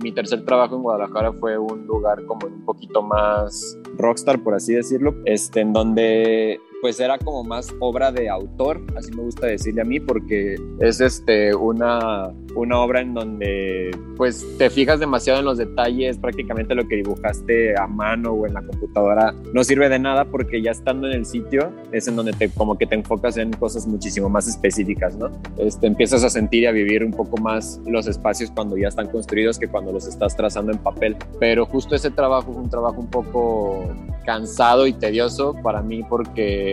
Mi 0.00 0.12
tercer 0.12 0.44
trabajo 0.44 0.76
en 0.76 0.82
Guadalajara 0.82 1.32
fue 1.32 1.58
un 1.58 1.86
lugar 1.86 2.24
como 2.26 2.46
un 2.46 2.64
poquito 2.64 3.02
más 3.02 3.76
rockstar, 3.96 4.42
por 4.42 4.54
así 4.54 4.72
decirlo, 4.72 5.14
este, 5.24 5.60
en 5.60 5.72
donde 5.72 6.60
pues 6.80 7.00
era 7.00 7.18
como 7.18 7.44
más 7.44 7.74
obra 7.80 8.12
de 8.12 8.28
autor, 8.28 8.80
así 8.96 9.10
me 9.12 9.22
gusta 9.22 9.46
decirle 9.46 9.82
a 9.82 9.84
mí, 9.84 9.98
porque 10.00 10.56
es 10.80 11.00
este, 11.00 11.54
una, 11.54 12.32
una 12.54 12.78
obra 12.78 13.00
en 13.00 13.14
donde 13.14 13.90
pues 14.16 14.46
te 14.58 14.70
fijas 14.70 15.00
demasiado 15.00 15.40
en 15.40 15.44
los 15.44 15.58
detalles, 15.58 16.18
prácticamente 16.18 16.74
lo 16.74 16.86
que 16.86 16.96
dibujaste 16.96 17.78
a 17.78 17.86
mano 17.86 18.32
o 18.32 18.46
en 18.46 18.54
la 18.54 18.62
computadora 18.62 19.34
no 19.52 19.64
sirve 19.64 19.88
de 19.88 19.98
nada 19.98 20.24
porque 20.24 20.62
ya 20.62 20.72
estando 20.72 21.06
en 21.08 21.14
el 21.14 21.26
sitio 21.26 21.72
es 21.92 22.08
en 22.08 22.16
donde 22.16 22.32
te 22.32 22.48
como 22.48 22.76
que 22.76 22.86
te 22.86 22.94
enfocas 22.94 23.36
en 23.36 23.52
cosas 23.52 23.86
muchísimo 23.86 24.28
más 24.28 24.48
específicas, 24.48 25.16
¿no? 25.16 25.30
Este, 25.58 25.86
empiezas 25.86 26.24
a 26.24 26.30
sentir 26.30 26.64
y 26.64 26.66
a 26.66 26.72
vivir 26.72 27.04
un 27.04 27.12
poco 27.12 27.36
más 27.38 27.80
los 27.86 28.06
espacios 28.06 28.50
cuando 28.50 28.76
ya 28.76 28.88
están 28.88 29.08
construidos 29.08 29.58
que 29.58 29.68
cuando 29.68 29.92
los 29.92 30.06
estás 30.06 30.36
trazando 30.36 30.72
en 30.72 30.78
papel, 30.78 31.16
pero 31.38 31.66
justo 31.66 31.94
ese 31.94 32.10
trabajo 32.10 32.52
fue 32.52 32.62
un 32.62 32.70
trabajo 32.70 33.00
un 33.00 33.08
poco 33.08 33.84
cansado 34.24 34.86
y 34.86 34.92
tedioso 34.92 35.54
para 35.62 35.80
mí 35.80 36.02
porque 36.08 36.67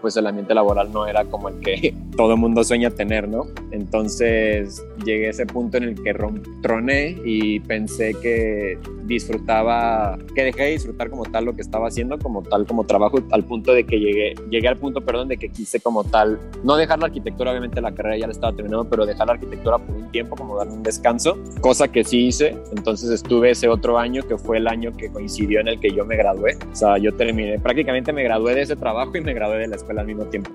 pues 0.00 0.16
el 0.16 0.26
ambiente 0.26 0.54
laboral 0.54 0.92
no 0.92 1.06
era 1.06 1.24
como 1.24 1.48
el 1.48 1.60
que 1.60 1.94
todo 2.16 2.32
el 2.32 2.38
mundo 2.38 2.64
sueña 2.64 2.90
tener, 2.90 3.28
¿no? 3.28 3.46
Entonces 3.70 4.84
llegué 5.04 5.28
a 5.28 5.30
ese 5.30 5.46
punto 5.46 5.76
en 5.76 5.84
el 5.84 6.02
que 6.02 6.14
troné 6.62 7.16
y 7.24 7.60
pensé 7.60 8.14
que 8.20 8.78
disfrutaba, 9.04 10.18
que 10.34 10.44
dejé 10.44 10.64
de 10.64 10.70
disfrutar 10.70 11.10
como 11.10 11.24
tal 11.24 11.44
lo 11.44 11.54
que 11.54 11.62
estaba 11.62 11.88
haciendo, 11.88 12.18
como 12.18 12.42
tal 12.42 12.66
como 12.66 12.84
trabajo, 12.84 13.18
al 13.30 13.44
punto 13.44 13.72
de 13.72 13.84
que 13.84 13.98
llegué, 13.98 14.34
llegué 14.50 14.68
al 14.68 14.76
punto, 14.76 15.00
perdón, 15.00 15.28
de 15.28 15.36
que 15.36 15.48
quise 15.48 15.80
como 15.80 16.04
tal, 16.04 16.38
no 16.62 16.76
dejar 16.76 16.98
la 16.98 17.06
arquitectura, 17.06 17.50
obviamente 17.50 17.80
la 17.80 17.94
carrera 17.94 18.16
ya 18.16 18.26
la 18.26 18.32
estaba 18.32 18.54
terminando, 18.54 18.88
pero 18.88 19.06
dejar 19.06 19.26
la 19.26 19.34
arquitectura 19.34 19.78
por 19.78 19.94
un 19.94 20.10
tiempo, 20.10 20.36
como 20.36 20.56
darme 20.56 20.74
un 20.74 20.82
descanso, 20.82 21.38
cosa 21.60 21.88
que 21.88 22.04
sí 22.04 22.26
hice, 22.26 22.56
entonces 22.76 23.10
estuve 23.10 23.50
ese 23.50 23.68
otro 23.68 23.98
año 23.98 24.22
que 24.22 24.38
fue 24.38 24.58
el 24.58 24.68
año 24.68 24.92
que 24.96 25.10
coincidió 25.10 25.60
en 25.60 25.68
el 25.68 25.80
que 25.80 25.90
yo 25.90 26.04
me 26.04 26.16
gradué, 26.16 26.56
o 26.72 26.76
sea, 26.76 26.98
yo 26.98 27.14
terminé, 27.14 27.58
prácticamente 27.58 28.12
me 28.12 28.22
gradué 28.22 28.54
de 28.54 28.62
ese 28.62 28.76
trabajo 28.76 29.16
y 29.16 29.20
me 29.20 29.33
gradué 29.34 29.58
de 29.58 29.68
la 29.68 29.76
escuela 29.76 30.00
al 30.00 30.06
mismo 30.06 30.24
tiempo. 30.26 30.50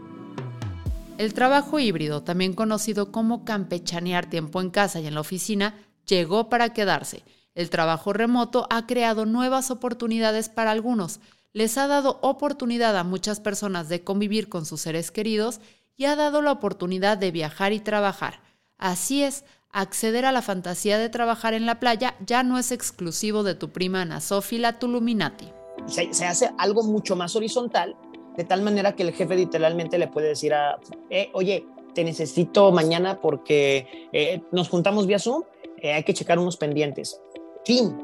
El 1.17 1.33
trabajo 1.33 1.79
híbrido, 1.79 2.23
también 2.23 2.53
conocido 2.53 3.11
como 3.11 3.43
campechanear 3.43 4.29
tiempo 4.29 4.61
en 4.61 4.69
casa 4.69 4.99
y 4.99 5.07
en 5.07 5.15
la 5.15 5.21
oficina, 5.21 5.75
llegó 6.07 6.49
para 6.49 6.73
quedarse. 6.73 7.23
El 7.55 7.69
trabajo 7.69 8.13
remoto 8.13 8.67
ha 8.69 8.87
creado 8.87 9.25
nuevas 9.25 9.69
oportunidades 9.69 10.47
para 10.47 10.71
algunos, 10.71 11.19
les 11.51 11.77
ha 11.77 11.87
dado 11.87 12.19
oportunidad 12.21 12.95
a 12.97 13.03
muchas 13.03 13.39
personas 13.39 13.89
de 13.89 14.03
convivir 14.03 14.49
con 14.49 14.65
sus 14.65 14.81
seres 14.81 15.11
queridos 15.11 15.59
y 15.97 16.05
ha 16.05 16.15
dado 16.15 16.41
la 16.41 16.51
oportunidad 16.51 17.17
de 17.17 17.31
viajar 17.31 17.73
y 17.73 17.79
trabajar. 17.79 18.41
Así 18.77 19.23
es, 19.23 19.43
acceder 19.71 20.25
a 20.25 20.31
la 20.31 20.41
fantasía 20.41 20.97
de 20.97 21.09
trabajar 21.09 21.53
en 21.53 21.65
la 21.65 21.79
playa 21.79 22.15
ya 22.25 22.43
no 22.43 22.57
es 22.57 22.71
exclusivo 22.71 23.43
de 23.43 23.55
tu 23.55 23.71
prima 23.71 24.03
Ana 24.03 24.21
Sofía 24.21 24.79
Tuluminati 24.79 25.51
se, 25.87 26.25
hace 26.25 26.49
algo 26.57 26.83
mucho 26.83 27.15
más 27.15 27.35
horizontal, 27.35 27.95
de 28.39 28.45
tal 28.45 28.61
manera 28.61 28.95
que 28.95 29.03
el 29.03 29.11
jefe 29.11 29.35
literalmente 29.35 29.97
le 29.97 30.07
puede 30.07 30.29
decir 30.29 30.53
a, 30.53 30.79
eh, 31.09 31.29
oye, 31.33 31.65
te 31.93 32.05
necesito 32.05 32.71
mañana 32.71 33.19
porque 33.19 33.85
eh, 34.13 34.41
nos 34.53 34.69
juntamos 34.69 35.07
vía 35.07 35.19
Zoom, 35.19 35.43
eh, 35.81 35.91
hay 35.91 36.03
que 36.03 36.13
checar 36.13 36.39
unos 36.39 36.55
pendientes. 36.55 37.19
Fin, 37.65 37.97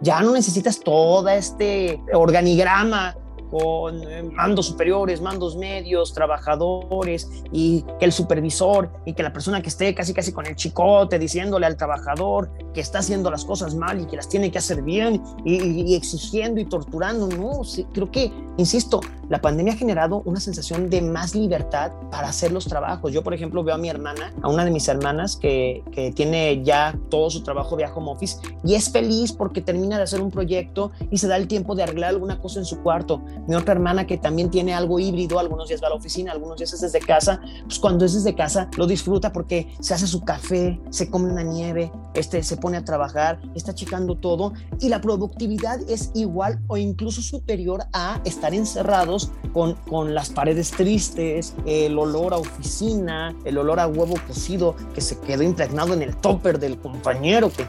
ya 0.00 0.22
no 0.22 0.32
necesitas 0.32 0.80
todo 0.80 1.28
este 1.28 2.00
organigrama 2.14 3.18
con 3.52 4.02
eh, 4.02 4.22
mandos 4.22 4.66
superiores, 4.66 5.20
mandos 5.20 5.56
medios, 5.56 6.14
trabajadores 6.14 7.28
y 7.52 7.84
que 7.98 8.06
el 8.06 8.12
supervisor 8.12 8.90
y 9.04 9.12
que 9.12 9.22
la 9.22 9.30
persona 9.30 9.60
que 9.60 9.68
esté 9.68 9.94
casi 9.94 10.14
casi 10.14 10.32
con 10.32 10.46
el 10.46 10.56
chicote 10.56 11.18
diciéndole 11.18 11.66
al 11.66 11.76
trabajador 11.76 12.50
que 12.72 12.80
está 12.80 13.00
haciendo 13.00 13.30
las 13.30 13.44
cosas 13.44 13.74
mal 13.74 14.00
y 14.00 14.06
que 14.06 14.16
las 14.16 14.30
tiene 14.30 14.50
que 14.50 14.56
hacer 14.56 14.80
bien 14.80 15.22
y, 15.44 15.94
exigiendo 15.94 16.62
y 16.62 16.64
torturando. 16.64 17.26
No, 17.26 17.60
creo 17.92 18.10
que, 18.10 18.32
insisto, 18.56 19.00
la 19.28 19.42
pandemia 19.42 19.74
ha 19.74 19.76
generado 19.76 20.22
una 20.24 20.40
sensación 20.40 20.88
de 20.88 21.02
más 21.02 21.34
libertad 21.34 21.92
para 22.10 22.28
hacer 22.28 22.52
los 22.52 22.64
trabajos. 22.64 23.12
Yo, 23.12 23.22
por 23.22 23.34
ejemplo, 23.34 23.62
veo 23.62 23.74
a 23.74 23.78
mi 23.78 23.90
hermana, 23.90 24.32
a 24.40 24.48
una 24.48 24.64
de 24.64 24.70
mis 24.70 24.88
hermanas 24.88 25.36
que, 25.36 25.82
que 25.92 26.10
tiene 26.12 26.62
ya 26.64 26.98
todo 27.10 27.28
su 27.28 27.42
trabajo 27.42 27.76
de 27.76 27.84
home 27.84 28.12
office 28.12 28.38
y 28.64 28.74
es 28.74 28.90
feliz 28.90 29.30
porque 29.32 29.60
termina 29.60 29.98
de 29.98 30.04
hacer 30.04 30.22
un 30.22 30.30
proyecto 30.30 30.92
y 31.10 31.18
se 31.18 31.28
da 31.28 31.36
el 31.36 31.48
tiempo 31.48 31.74
de 31.74 31.82
arreglar 31.82 32.10
alguna 32.10 32.40
cosa 32.40 32.60
en 32.60 32.64
su 32.64 32.80
cuarto 32.82 33.22
mi 33.46 33.54
otra 33.54 33.72
hermana 33.72 34.06
que 34.06 34.18
también 34.18 34.50
tiene 34.50 34.74
algo 34.74 34.98
híbrido, 34.98 35.38
algunos 35.38 35.68
días 35.68 35.82
va 35.82 35.88
a 35.88 35.90
la 35.90 35.96
oficina, 35.96 36.32
algunos 36.32 36.58
días 36.58 36.72
es 36.72 36.80
desde 36.80 37.00
casa, 37.00 37.40
pues 37.64 37.78
cuando 37.78 38.04
es 38.04 38.14
desde 38.14 38.34
casa 38.34 38.68
lo 38.76 38.86
disfruta 38.86 39.32
porque 39.32 39.74
se 39.80 39.94
hace 39.94 40.06
su 40.06 40.22
café, 40.24 40.80
se 40.90 41.10
come 41.10 41.30
una 41.30 41.42
nieve, 41.42 41.92
este, 42.14 42.42
se 42.42 42.56
pone 42.56 42.76
a 42.76 42.84
trabajar, 42.84 43.40
está 43.54 43.74
checando 43.74 44.16
todo 44.16 44.52
y 44.80 44.88
la 44.88 45.00
productividad 45.00 45.80
es 45.88 46.10
igual 46.14 46.60
o 46.68 46.76
incluso 46.76 47.22
superior 47.22 47.84
a 47.92 48.20
estar 48.24 48.54
encerrados 48.54 49.30
con, 49.52 49.74
con 49.88 50.14
las 50.14 50.30
paredes 50.30 50.70
tristes, 50.70 51.54
el 51.66 51.98
olor 51.98 52.34
a 52.34 52.38
oficina, 52.38 53.34
el 53.44 53.58
olor 53.58 53.80
a 53.80 53.86
huevo 53.86 54.14
cocido 54.26 54.74
que 54.94 55.00
se 55.00 55.18
quedó 55.18 55.42
impregnado 55.42 55.94
en 55.94 56.02
el 56.02 56.16
topper 56.16 56.58
del 56.58 56.78
compañero 56.78 57.50
que 57.50 57.66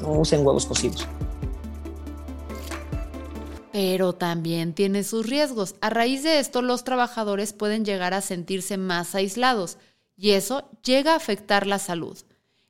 no 0.00 0.12
usen 0.12 0.44
huevos 0.46 0.66
cocidos 0.66 1.06
pero 3.72 4.12
también 4.12 4.74
tiene 4.74 5.02
sus 5.02 5.26
riesgos. 5.26 5.74
A 5.80 5.90
raíz 5.90 6.22
de 6.22 6.38
esto, 6.38 6.60
los 6.60 6.84
trabajadores 6.84 7.52
pueden 7.52 7.84
llegar 7.84 8.12
a 8.12 8.20
sentirse 8.20 8.76
más 8.76 9.14
aislados 9.14 9.78
y 10.16 10.32
eso 10.32 10.68
llega 10.84 11.14
a 11.14 11.16
afectar 11.16 11.66
la 11.66 11.78
salud. 11.78 12.18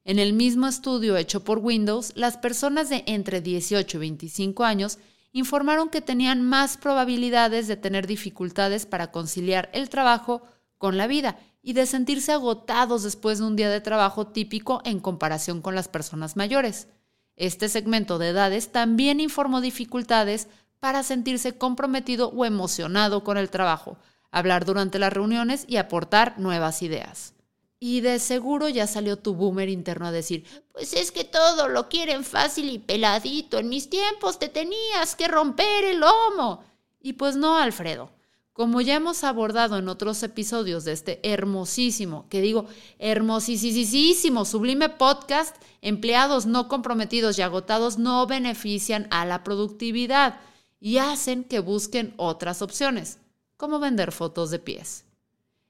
En 0.04 0.18
el 0.18 0.32
mismo 0.32 0.66
estudio 0.66 1.16
hecho 1.16 1.44
por 1.44 1.58
Windows, 1.58 2.12
las 2.14 2.36
personas 2.36 2.88
de 2.88 3.04
entre 3.06 3.40
18 3.40 3.96
y 3.96 4.00
25 4.00 4.64
años 4.64 4.98
informaron 5.32 5.88
que 5.88 6.00
tenían 6.00 6.42
más 6.42 6.76
probabilidades 6.76 7.66
de 7.66 7.76
tener 7.76 8.06
dificultades 8.06 8.86
para 8.86 9.10
conciliar 9.10 9.70
el 9.72 9.88
trabajo 9.88 10.42
con 10.78 10.96
la 10.96 11.06
vida 11.06 11.38
y 11.62 11.72
de 11.72 11.86
sentirse 11.86 12.32
agotados 12.32 13.02
después 13.02 13.38
de 13.38 13.44
un 13.44 13.56
día 13.56 13.70
de 13.70 13.80
trabajo 13.80 14.28
típico 14.28 14.82
en 14.84 15.00
comparación 15.00 15.62
con 15.62 15.74
las 15.74 15.88
personas 15.88 16.36
mayores. 16.36 16.88
Este 17.36 17.68
segmento 17.68 18.18
de 18.18 18.28
edades 18.28 18.72
también 18.72 19.20
informó 19.20 19.60
dificultades 19.60 20.48
para 20.82 21.04
sentirse 21.04 21.56
comprometido 21.56 22.30
o 22.30 22.44
emocionado 22.44 23.22
con 23.22 23.36
el 23.38 23.50
trabajo, 23.50 23.98
hablar 24.32 24.64
durante 24.64 24.98
las 24.98 25.12
reuniones 25.12 25.64
y 25.68 25.76
aportar 25.76 26.40
nuevas 26.40 26.82
ideas. 26.82 27.34
Y 27.78 28.00
de 28.00 28.18
seguro 28.18 28.68
ya 28.68 28.88
salió 28.88 29.16
tu 29.16 29.32
boomer 29.34 29.68
interno 29.68 30.06
a 30.06 30.10
decir, 30.10 30.44
pues 30.72 30.92
es 30.94 31.12
que 31.12 31.22
todo 31.22 31.68
lo 31.68 31.88
quieren 31.88 32.24
fácil 32.24 32.68
y 32.68 32.80
peladito, 32.80 33.60
en 33.60 33.68
mis 33.68 33.90
tiempos 33.90 34.40
te 34.40 34.48
tenías 34.48 35.14
que 35.14 35.28
romper 35.28 35.84
el 35.84 36.00
lomo. 36.00 36.64
Y 37.00 37.12
pues 37.12 37.36
no, 37.36 37.58
Alfredo. 37.58 38.10
Como 38.52 38.80
ya 38.80 38.96
hemos 38.96 39.22
abordado 39.22 39.78
en 39.78 39.88
otros 39.88 40.20
episodios 40.24 40.84
de 40.84 40.94
este 40.94 41.20
hermosísimo, 41.22 42.26
que 42.28 42.40
digo, 42.40 42.66
hermosísimo, 42.98 44.44
sublime 44.44 44.88
podcast, 44.88 45.54
empleados 45.80 46.46
no 46.46 46.66
comprometidos 46.66 47.38
y 47.38 47.42
agotados 47.42 47.98
no 47.98 48.26
benefician 48.26 49.06
a 49.12 49.24
la 49.24 49.44
productividad 49.44 50.40
y 50.84 50.98
hacen 50.98 51.44
que 51.44 51.60
busquen 51.60 52.12
otras 52.16 52.60
opciones, 52.60 53.18
como 53.56 53.78
vender 53.78 54.10
fotos 54.10 54.50
de 54.50 54.58
pies. 54.58 55.04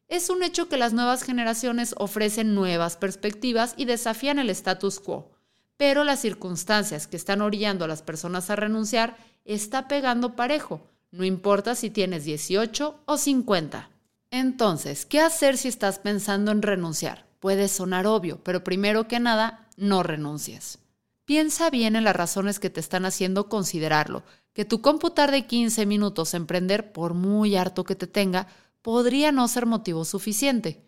Es 0.08 0.30
un 0.30 0.42
hecho 0.42 0.70
que 0.70 0.78
las 0.78 0.94
nuevas 0.94 1.22
generaciones 1.22 1.94
ofrecen 1.98 2.54
nuevas 2.54 2.96
perspectivas 2.96 3.74
y 3.76 3.84
desafían 3.84 4.38
el 4.38 4.48
status 4.48 5.00
quo, 5.00 5.30
pero 5.76 6.02
las 6.02 6.20
circunstancias 6.20 7.06
que 7.06 7.18
están 7.18 7.42
orillando 7.42 7.84
a 7.84 7.88
las 7.88 8.00
personas 8.00 8.48
a 8.48 8.56
renunciar 8.56 9.18
está 9.44 9.86
pegando 9.86 10.34
parejo, 10.34 10.80
no 11.10 11.26
importa 11.26 11.74
si 11.74 11.90
tienes 11.90 12.24
18 12.24 13.00
o 13.04 13.18
50. 13.18 13.90
Entonces, 14.30 15.04
¿qué 15.04 15.20
hacer 15.20 15.58
si 15.58 15.68
estás 15.68 15.98
pensando 15.98 16.52
en 16.52 16.62
renunciar? 16.62 17.26
Puede 17.38 17.68
sonar 17.68 18.06
obvio, 18.06 18.40
pero 18.42 18.64
primero 18.64 19.08
que 19.08 19.20
nada, 19.20 19.68
no 19.76 20.02
renuncies. 20.02 20.78
Piensa 21.24 21.70
bien 21.70 21.94
en 21.94 22.02
las 22.02 22.16
razones 22.16 22.58
que 22.58 22.68
te 22.68 22.80
están 22.80 23.04
haciendo 23.04 23.48
considerarlo, 23.48 24.24
que 24.52 24.64
tu 24.64 24.80
computar 24.82 25.30
de 25.30 25.46
15 25.46 25.86
minutos 25.86 26.34
emprender, 26.34 26.92
por 26.92 27.14
muy 27.14 27.54
harto 27.54 27.84
que 27.84 27.94
te 27.94 28.08
tenga, 28.08 28.48
podría 28.82 29.30
no 29.30 29.46
ser 29.46 29.66
motivo 29.66 30.04
suficiente. 30.04 30.82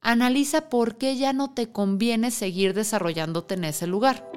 Analiza 0.00 0.70
por 0.70 0.96
qué 0.96 1.16
ya 1.16 1.34
no 1.34 1.52
te 1.52 1.72
conviene 1.72 2.30
seguir 2.30 2.72
desarrollándote 2.72 3.54
en 3.54 3.64
ese 3.64 3.86
lugar. 3.86 4.30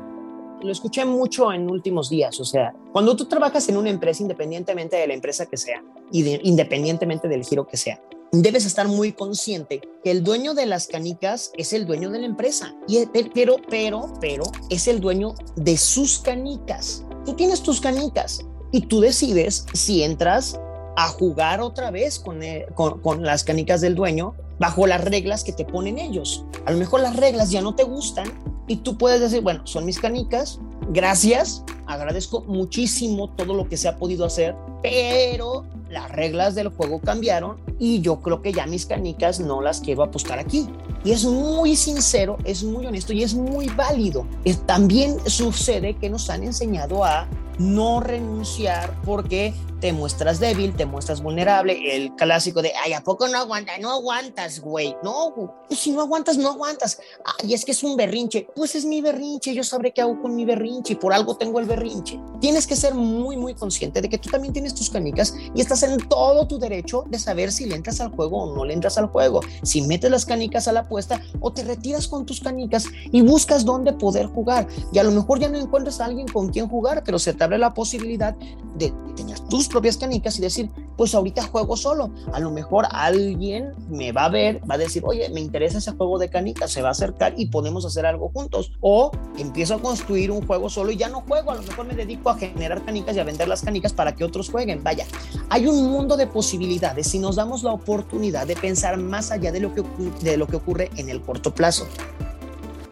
Lo 0.62 0.74
escuché 0.74 1.06
mucho 1.06 1.54
en 1.54 1.72
últimos 1.72 2.10
días, 2.10 2.38
o 2.42 2.46
sea, 2.46 2.74
cuando 2.92 3.16
tú 3.16 3.26
trabajas 3.26 3.70
en 3.70 3.78
una 3.78 3.90
empresa, 3.90 4.22
independientemente 4.22 4.98
de 4.98 5.08
la 5.08 5.14
empresa 5.14 5.46
que 5.46 5.56
sea 5.56 5.82
y 6.12 6.38
independientemente 6.50 7.30
del 7.30 7.46
giro 7.46 7.66
que 7.66 7.78
sea, 7.78 8.02
debes 8.32 8.66
estar 8.66 8.88
muy 8.88 9.12
consciente 9.12 9.82
que 10.04 10.12
el 10.12 10.24
dueño 10.24 10.54
de 10.54 10.66
las 10.66 10.88
canicas 10.88 11.52
es 11.58 11.74
el 11.74 11.86
dueño 11.86 12.10
de 12.12 12.20
la 12.20 12.26
empresa, 12.26 12.76
y, 12.88 13.06
pero, 13.34 13.58
pero, 13.70 14.14
pero 14.22 14.44
es 14.70 14.88
el 14.88 15.00
dueño 15.00 15.34
de 15.56 15.78
sus 15.78 16.20
canicas. 16.20 17.06
Tú 17.26 17.34
tienes 17.34 17.62
tus 17.62 17.82
canicas 17.82 18.46
y 18.72 18.82
tú 18.82 19.02
decides 19.02 19.66
si 19.74 20.04
entras 20.04 20.60
a 20.96 21.08
jugar 21.08 21.62
otra 21.62 21.92
vez 21.92 22.20
con, 22.20 22.44
eh, 22.44 22.68
con, 22.76 23.00
con, 23.02 23.24
las 23.24 23.44
canicas 23.44 23.82
del 23.82 23.96
dueño 23.96 24.36
bajo 24.60 24.86
las 24.86 25.04
reglas 25.04 25.44
que 25.44 25.54
te 25.54 25.66
ponen 25.66 25.98
ellos. 25.98 26.46
A 26.66 26.72
lo 26.72 26.78
mejor 26.78 27.00
las 27.00 27.16
reglas 27.16 27.52
ya 27.52 27.62
no 27.62 27.76
te 27.76 27.84
gustan 27.84 28.28
y 28.68 28.78
tú 28.78 28.98
puedes 28.98 29.22
decir, 29.22 29.42
bueno, 29.42 29.66
son 29.66 29.86
mis 29.86 30.00
canicas, 30.00 30.60
gracias, 30.90 31.64
agradezco 31.88 32.42
muchísimo 32.42 33.30
todo 33.36 33.54
lo 33.54 33.68
que 33.70 33.78
se 33.78 33.88
ha 33.88 33.98
podido 33.98 34.26
hacer, 34.26 34.56
pero 34.84 35.66
las 35.90 36.12
reglas 36.12 36.54
del 36.56 36.68
juego 36.70 37.00
cambiaron 37.00 37.58
y 37.80 38.02
yo 38.02 38.22
creo 38.22 38.42
que 38.42 38.52
ya 38.52 38.68
mis 38.68 38.86
canicas 38.86 39.40
no 39.40 39.62
las 39.62 39.80
quiero 39.80 40.04
apostar 40.04 40.38
aquí. 40.38 40.68
Y 41.04 41.12
es 41.12 41.24
muy 41.26 41.76
sincero, 41.76 42.38
es 42.44 42.64
muy 42.64 42.86
honesto 42.86 43.14
y 43.14 43.24
es 43.24 43.34
muy 43.34 43.68
válido. 43.68 44.28
También 44.66 45.18
sucede 45.26 45.96
que 45.96 46.10
nos 46.10 46.30
han 46.30 46.44
enseñado 46.44 47.06
a 47.06 47.28
no 47.60 48.00
renunciar 48.00 48.96
porque 49.06 49.54
te 49.80 49.94
muestras 49.94 50.40
débil, 50.40 50.76
te 50.76 50.86
muestras 50.86 51.22
vulnerable, 51.22 51.96
el 51.96 52.14
clásico 52.16 52.62
de, 52.62 52.74
ay, 52.84 52.94
¿a 52.94 53.02
poco 53.02 53.28
no 53.28 53.38
aguantas? 53.38 53.80
No 53.80 53.92
aguantas, 53.92 54.60
güey. 54.60 54.96
No, 55.04 55.34
si 55.70 55.92
no 55.92 56.02
aguantas, 56.02 56.38
no 56.38 56.50
aguantas. 56.50 57.00
Ay, 57.42 57.54
es 57.54 57.64
que 57.64 57.72
es 57.72 57.84
un 57.84 57.96
berrinche. 57.96 58.48
Pues 58.56 58.76
es 58.76 58.86
mi 58.86 59.02
berrinche, 59.02 59.54
yo 59.54 59.64
sabré 59.64 59.94
qué 59.94 60.02
hago 60.02 60.22
con 60.22 60.36
mi 60.36 60.46
berrinche 60.46 60.94
y 60.94 60.96
por 60.98 61.14
algo 61.14 61.38
tengo 61.38 61.60
el 61.60 61.66
berrinche. 61.66 62.20
Tienes 62.42 62.68
que 62.68 62.76
ser 62.76 62.94
muy, 62.94 63.38
muy 63.38 63.54
consciente 63.54 64.02
de 64.02 64.10
que 64.10 64.18
tú 64.18 64.30
también 64.30 64.54
tienes 64.54 64.76
tus 64.76 64.90
canicas 64.90 65.34
y 65.56 65.62
estás 65.62 65.84
en 65.84 65.98
todo 66.10 66.48
tu 66.48 66.60
derecho 66.60 67.06
de 67.08 67.20
saber 67.20 67.52
si 67.52 67.66
le 67.66 67.76
entras 67.76 68.02
al 68.02 68.12
juego 68.12 68.44
o 68.44 68.56
no 68.56 68.66
le 68.66 68.74
entras 68.74 68.98
al 68.98 69.08
juego, 69.08 69.42
si 69.64 69.82
metes 69.82 70.12
las 70.12 70.26
canicas 70.26 70.68
a 70.68 70.74
la 70.74 70.82
apuesta 70.82 71.22
o 71.40 71.54
te 71.54 71.64
retiras 71.64 72.08
con 72.08 72.26
tus 72.26 72.42
canicas 72.42 72.86
y 73.12 73.22
buscas 73.22 73.64
dónde 73.64 73.94
poder 73.94 74.28
jugar. 74.28 74.68
Y 74.92 75.00
a 75.00 75.04
lo 75.04 75.12
mejor 75.12 75.40
ya 75.40 75.50
no 75.50 75.58
encuentras 75.58 76.02
a 76.02 76.06
alguien 76.06 76.28
con 76.28 76.50
quien 76.50 76.68
jugar, 76.68 77.04
pero 77.06 77.18
se 77.18 77.34
te 77.34 77.44
la 77.58 77.74
posibilidad 77.74 78.36
de 78.76 78.94
tener 79.16 79.40
tus 79.42 79.68
propias 79.68 79.98
canicas 79.98 80.38
y 80.38 80.42
decir, 80.42 80.70
pues 80.98 81.16
ahorita 81.16 81.44
juego 81.44 81.76
solo. 81.76 82.12
A 82.34 82.40
lo 82.40 82.52
mejor 82.52 82.86
alguien 82.92 83.74
me 83.90 84.12
va 84.12 84.26
a 84.26 84.30
ver, 84.30 84.62
va 84.70 84.76
a 84.76 84.78
decir, 84.78 85.04
oye, 85.06 85.30
me 85.30 85.42
interesa 85.42 85.80
ese 85.80 85.92
juego 85.92 86.20
de 86.20 86.30
canicas, 86.30 86.72
se 86.72 86.82
va 86.82 86.90
a 86.90 86.92
acercar 86.92 87.34
y 87.38 87.48
podemos 87.48 87.86
hacer 87.86 88.06
algo 88.06 88.30
juntos. 88.30 88.74
O 88.82 89.12
empiezo 89.38 89.76
a 89.76 89.82
construir 89.82 90.32
un 90.32 90.46
juego 90.46 90.70
solo 90.70 90.92
y 90.92 90.98
ya 90.98 91.10
no 91.10 91.22
juego, 91.22 91.52
a 91.52 91.56
lo 91.56 91.64
mejor 91.64 91.88
me 91.88 91.96
dedico 91.96 92.30
a 92.30 92.38
generar 92.38 92.84
canicas 92.84 93.16
y 93.16 93.20
a 93.20 93.24
vender 93.24 93.48
las 93.48 93.62
canicas 93.62 93.94
para 93.94 94.16
que 94.16 94.24
otros 94.24 94.50
jueguen. 94.50 94.84
Vaya, 94.84 95.06
hay 95.50 95.68
un 95.68 95.90
mundo 95.90 96.18
de 96.18 96.28
posibilidades 96.28 97.08
si 97.08 97.20
nos 97.20 97.36
damos 97.36 97.64
la 97.64 97.72
oportunidad 97.72 98.48
de 98.48 98.56
pensar 98.56 98.98
más 98.98 99.32
allá 99.32 99.52
de 99.52 99.60
lo 99.60 99.74
que, 99.74 99.84
de 100.22 100.38
lo 100.38 100.48
que 100.48 100.58
ocurre 100.58 100.90
en 100.98 101.10
el 101.10 101.22
corto 101.22 101.54
plazo. 101.54 101.88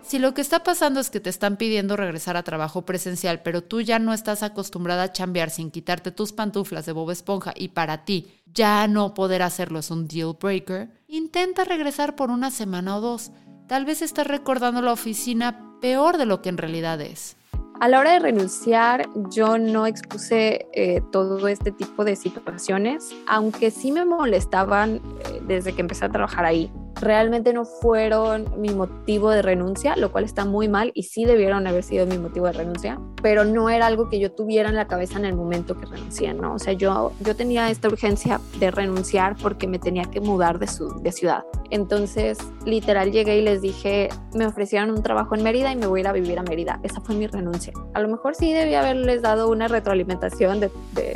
Si 0.08 0.20
lo 0.20 0.34
que 0.34 0.40
está 0.40 0.64
pasando 0.64 1.02
es 1.02 1.10
que 1.10 1.20
te 1.20 1.30
están 1.30 1.58
pidiendo 1.58 1.98
regresar 1.98 2.38
a 2.38 2.44
trabajo 2.44 2.84
presencial, 2.84 3.42
pero 3.44 3.62
tú 3.62 3.82
ya 3.82 4.00
no 4.00 4.14
estás 4.14 4.42
acostumbrada 4.42 5.04
a 5.04 5.12
chambear 5.12 5.50
sin 5.50 5.70
quitarte 5.70 6.12
tus 6.12 6.32
pantuflas 6.32 6.86
de 6.86 6.94
Bob 6.94 7.12
Esponja 7.12 7.52
y 7.54 7.68
para 7.68 8.06
ti 8.06 8.32
ya 8.46 8.88
no 8.88 9.14
poder 9.14 9.42
hacerlo 9.42 9.80
es 9.80 9.92
un 9.92 10.08
deal 10.08 10.38
breaker, 10.40 10.90
intenta 11.10 11.66
regresar 11.66 12.16
por 12.16 12.32
una 12.32 12.52
semana 12.52 12.96
o 12.96 13.02
dos. 13.02 13.32
Tal 13.68 13.84
vez 13.84 14.02
estás 14.02 14.28
recordando 14.28 14.82
la 14.82 14.94
oficina 14.94 15.78
peor 15.82 16.18
de 16.18 16.26
lo 16.26 16.42
que 16.42 16.48
en 16.48 16.58
realidad 16.58 17.02
es. 17.02 17.36
A 17.82 17.90
la 17.90 18.00
hora 18.00 18.14
de 18.14 18.20
renunciar, 18.20 19.10
yo 19.30 19.58
no 19.58 19.86
expuse 19.88 20.68
eh, 20.72 21.02
todo 21.12 21.50
este 21.50 21.74
tipo 21.74 22.06
de 22.06 22.16
situaciones, 22.16 23.14
aunque 23.28 23.72
sí 23.72 23.92
me 23.92 24.06
molestaban 24.06 24.96
eh, 24.96 25.42
desde 25.46 25.76
que 25.76 25.82
empecé 25.82 26.06
a 26.06 26.10
trabajar 26.10 26.46
ahí 26.46 26.72
realmente 27.02 27.54
no 27.54 27.66
fueron 27.66 28.46
mi 28.58 28.70
motivo 28.70 29.30
de 29.30 29.42
renuncia, 29.42 29.96
lo 29.96 30.12
cual 30.12 30.24
está 30.24 30.46
muy 30.46 30.68
mal 30.68 30.92
y 30.94 31.04
sí 31.04 31.26
debieron 31.26 31.68
haber 31.68 31.84
sido 31.84 32.06
mi 32.06 32.18
motivo 32.18 32.48
de 32.48 32.54
renuncia, 32.54 33.00
pero 33.22 33.46
no 33.46 33.70
era 33.70 33.88
algo 33.88 34.10
que 34.10 34.20
yo 34.20 34.32
tuviera 34.32 34.70
en 34.70 34.76
la 34.76 34.88
cabeza 34.88 35.18
en 35.18 35.26
el 35.26 35.36
momento 35.36 35.78
que 35.80 35.86
renuncié, 35.86 36.34
¿no? 36.34 36.56
O 36.56 36.60
sea, 36.60 36.74
yo, 36.74 37.12
yo 37.22 37.36
tenía 37.36 37.70
esta 37.70 37.88
urgencia 37.88 38.40
de 38.60 38.72
renunciar 38.72 39.36
porque 39.42 39.68
me 39.68 39.80
tenía 39.80 40.06
que 40.06 40.22
mudar 40.22 40.60
de, 40.60 40.68
su, 40.68 41.02
de 41.02 41.12
ciudad. 41.12 41.44
Entonces, 41.70 42.38
literal, 42.66 43.12
llegué 43.12 43.38
y 43.38 43.42
les 43.42 43.62
dije, 43.62 44.10
me 44.34 44.46
ofrecieron 44.46 44.92
un 44.92 45.04
trabajo 45.04 45.36
en 45.36 45.44
Mérida 45.44 45.72
y 45.72 45.76
me 45.76 45.88
voy 45.88 46.00
a 46.00 46.02
ir 46.02 46.08
a 46.08 46.12
vivir 46.14 46.40
a 46.40 46.44
Mérida. 46.44 46.80
Esa 46.84 47.02
fue 47.02 47.16
mi 47.16 47.28
renuncia. 47.28 47.74
A 47.94 48.00
lo 48.00 48.08
mejor 48.08 48.36
sí 48.36 48.54
debía 48.54 48.80
haberles 48.80 49.22
dado 49.22 49.50
una 49.50 49.68
retroalimentación 49.68 50.60
de, 50.60 50.72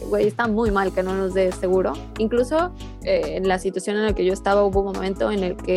güey, 0.08 0.28
está 0.28 0.48
muy 0.48 0.72
mal 0.72 0.94
que 0.94 1.04
no 1.04 1.14
nos 1.14 1.34
dé 1.34 1.52
seguro. 1.52 1.94
Incluso 2.18 2.74
eh, 3.04 3.38
en 3.38 3.48
la 3.48 3.60
situación 3.60 3.98
en 3.98 4.06
la 4.06 4.14
que 4.14 4.26
yo 4.26 4.34
estaba 4.34 4.64
hubo 4.64 4.82
un 4.82 4.94
momento 4.94 5.32
en 5.32 5.44
el 5.44 5.56
que 5.56 5.71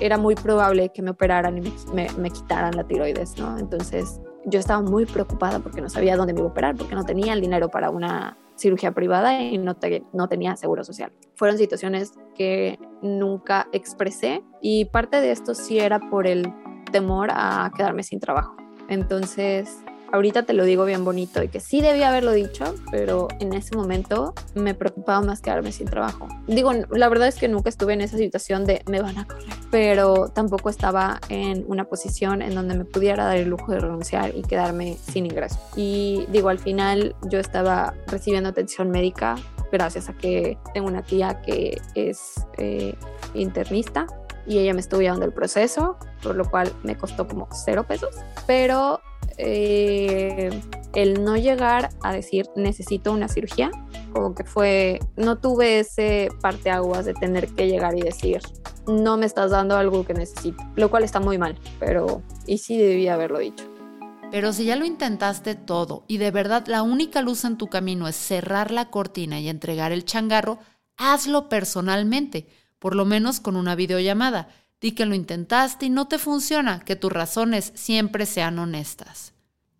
era 0.00 0.18
muy 0.18 0.34
probable 0.34 0.90
que 0.90 1.02
me 1.02 1.10
operaran 1.10 1.58
y 1.58 1.72
me, 1.92 2.30
quitaran 2.30 2.76
la 2.76 2.84
tiroides, 2.84 3.38
¿no? 3.38 3.58
Entonces 3.58 4.20
yo 4.44 4.58
estaba 4.58 4.82
muy 4.82 5.06
preocupada 5.06 5.60
porque 5.60 5.80
no 5.80 5.88
sabía 5.88 6.16
dónde 6.16 6.32
me 6.32 6.40
iba 6.40 6.48
a 6.48 6.50
operar, 6.50 6.76
porque 6.76 6.94
no 6.94 7.04
tenía 7.04 7.32
el 7.32 7.40
dinero 7.40 7.68
para 7.68 7.90
una 7.90 8.36
cirugía 8.56 8.92
privada 8.92 9.40
y 9.40 9.58
no, 9.58 9.76
no 10.12 10.28
tenía 10.28 10.56
seguro 10.56 10.84
social. 10.84 11.12
Fueron 11.34 11.58
situaciones 11.58 12.12
que 12.34 12.78
nunca 13.02 13.68
expresé 13.72 14.42
y 14.60 14.86
parte 14.86 15.20
de 15.20 15.32
esto 15.32 15.54
sí 15.54 15.78
era 15.78 15.98
por 16.10 16.26
el 16.26 16.52
temor 16.90 17.30
a 17.32 17.70
quedarme 17.76 18.02
sin 18.02 18.20
trabajo. 18.20 18.56
Entonces 18.88 19.82
Ahorita 20.12 20.42
te 20.42 20.52
lo 20.52 20.64
digo 20.64 20.84
bien 20.84 21.06
bonito 21.06 21.42
y 21.42 21.48
que 21.48 21.58
sí 21.58 21.80
debía 21.80 22.10
haberlo 22.10 22.32
dicho, 22.32 22.74
pero 22.90 23.28
en 23.40 23.54
ese 23.54 23.74
momento 23.74 24.34
me 24.54 24.74
preocupaba 24.74 25.22
más 25.22 25.40
quedarme 25.40 25.72
sin 25.72 25.86
trabajo. 25.86 26.28
Digo, 26.46 26.70
la 26.90 27.08
verdad 27.08 27.28
es 27.28 27.36
que 27.36 27.48
nunca 27.48 27.70
estuve 27.70 27.94
en 27.94 28.02
esa 28.02 28.18
situación 28.18 28.66
de 28.66 28.82
me 28.86 29.00
van 29.00 29.16
a 29.16 29.26
correr, 29.26 29.46
pero 29.70 30.28
tampoco 30.28 30.68
estaba 30.68 31.18
en 31.30 31.64
una 31.66 31.84
posición 31.84 32.42
en 32.42 32.54
donde 32.54 32.74
me 32.74 32.84
pudiera 32.84 33.24
dar 33.24 33.38
el 33.38 33.48
lujo 33.48 33.72
de 33.72 33.80
renunciar 33.80 34.36
y 34.36 34.42
quedarme 34.42 34.98
sin 34.98 35.24
ingreso. 35.24 35.58
Y 35.76 36.26
digo, 36.28 36.50
al 36.50 36.58
final 36.58 37.16
yo 37.30 37.38
estaba 37.38 37.94
recibiendo 38.06 38.50
atención 38.50 38.90
médica 38.90 39.36
gracias 39.72 40.10
a 40.10 40.12
que 40.12 40.58
tengo 40.74 40.88
una 40.88 41.02
tía 41.02 41.40
que 41.40 41.80
es 41.94 42.46
eh, 42.58 42.94
internista 43.32 44.06
y 44.46 44.58
ella 44.58 44.74
me 44.74 44.80
estuvo 44.80 45.00
llevando 45.00 45.24
el 45.24 45.32
proceso, 45.32 45.96
por 46.22 46.36
lo 46.36 46.44
cual 46.50 46.70
me 46.82 46.96
costó 46.96 47.26
como 47.26 47.48
cero 47.52 47.86
pesos, 47.88 48.14
pero 48.46 49.00
eh, 49.38 50.50
el 50.94 51.24
no 51.24 51.36
llegar 51.36 51.90
a 52.02 52.12
decir 52.12 52.46
necesito 52.56 53.12
una 53.12 53.28
cirugía, 53.28 53.70
como 54.12 54.34
que 54.34 54.44
fue, 54.44 55.00
no 55.16 55.38
tuve 55.38 55.80
ese 55.80 56.28
parte 56.40 56.70
aguas 56.70 57.04
de 57.04 57.14
tener 57.14 57.48
que 57.48 57.68
llegar 57.68 57.96
y 57.96 58.02
decir 58.02 58.40
no 58.86 59.16
me 59.16 59.26
estás 59.26 59.50
dando 59.52 59.76
algo 59.76 60.04
que 60.04 60.14
necesito, 60.14 60.62
lo 60.76 60.90
cual 60.90 61.04
está 61.04 61.20
muy 61.20 61.38
mal, 61.38 61.58
pero 61.78 62.22
y 62.46 62.58
sí 62.58 62.76
debía 62.76 63.14
haberlo 63.14 63.38
dicho. 63.38 63.64
Pero 64.30 64.52
si 64.52 64.64
ya 64.64 64.76
lo 64.76 64.84
intentaste 64.84 65.54
todo 65.54 66.04
y 66.08 66.16
de 66.16 66.30
verdad 66.30 66.66
la 66.66 66.82
única 66.82 67.20
luz 67.20 67.44
en 67.44 67.58
tu 67.58 67.68
camino 67.68 68.08
es 68.08 68.16
cerrar 68.16 68.70
la 68.70 68.90
cortina 68.90 69.40
y 69.40 69.48
entregar 69.48 69.92
el 69.92 70.04
changarro, 70.04 70.58
hazlo 70.96 71.48
personalmente, 71.48 72.46
por 72.78 72.96
lo 72.96 73.04
menos 73.04 73.40
con 73.40 73.56
una 73.56 73.74
videollamada 73.74 74.48
Di 74.82 74.92
que 74.92 75.06
lo 75.06 75.14
intentaste 75.14 75.86
y 75.86 75.90
no 75.90 76.08
te 76.08 76.18
funciona, 76.18 76.80
que 76.80 76.96
tus 76.96 77.12
razones 77.12 77.72
siempre 77.76 78.26
sean 78.26 78.58
honestas. 78.58 79.32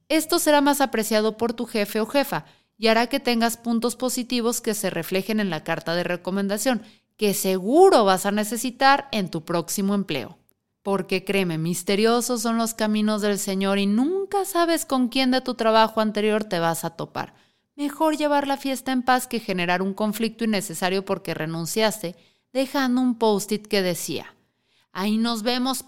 Esto 0.08 0.38
será 0.38 0.60
más 0.60 0.80
apreciado 0.80 1.36
por 1.36 1.54
tu 1.54 1.66
jefe 1.66 2.00
o 2.00 2.06
jefa 2.06 2.44
y 2.78 2.86
hará 2.86 3.08
que 3.08 3.18
tengas 3.18 3.56
puntos 3.56 3.96
positivos 3.96 4.60
que 4.60 4.74
se 4.74 4.90
reflejen 4.90 5.40
en 5.40 5.50
la 5.50 5.64
carta 5.64 5.96
de 5.96 6.04
recomendación, 6.04 6.82
que 7.16 7.34
seguro 7.34 8.04
vas 8.04 8.26
a 8.26 8.30
necesitar 8.30 9.08
en 9.10 9.28
tu 9.28 9.44
próximo 9.44 9.94
empleo. 9.94 10.38
Porque 10.82 11.24
créeme, 11.24 11.58
misteriosos 11.58 12.42
son 12.42 12.56
los 12.56 12.74
caminos 12.74 13.22
del 13.22 13.40
Señor 13.40 13.78
y 13.78 13.86
nunca 13.86 14.44
sabes 14.44 14.84
con 14.84 15.08
quién 15.08 15.32
de 15.32 15.40
tu 15.40 15.54
trabajo 15.54 16.00
anterior 16.00 16.44
te 16.44 16.60
vas 16.60 16.84
a 16.84 16.90
topar. 16.90 17.34
Mejor 17.74 18.16
llevar 18.16 18.46
la 18.46 18.56
fiesta 18.56 18.92
en 18.92 19.02
paz 19.02 19.26
que 19.26 19.40
generar 19.40 19.82
un 19.82 19.94
conflicto 19.94 20.44
innecesario 20.44 21.04
porque 21.04 21.34
renunciaste, 21.34 22.14
dejando 22.52 23.00
un 23.00 23.18
post-it 23.18 23.66
que 23.66 23.82
decía, 23.82 24.34
Ahí 24.92 25.16
nos 25.16 25.42
vemos, 25.42 25.84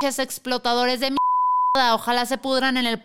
p 0.00 0.08
explotadores 0.22 1.00
de 1.00 1.10
mierda. 1.10 1.94
Ojalá 1.94 2.26
se 2.26 2.38
pudran 2.38 2.76
en 2.76 2.86
el 2.86 3.02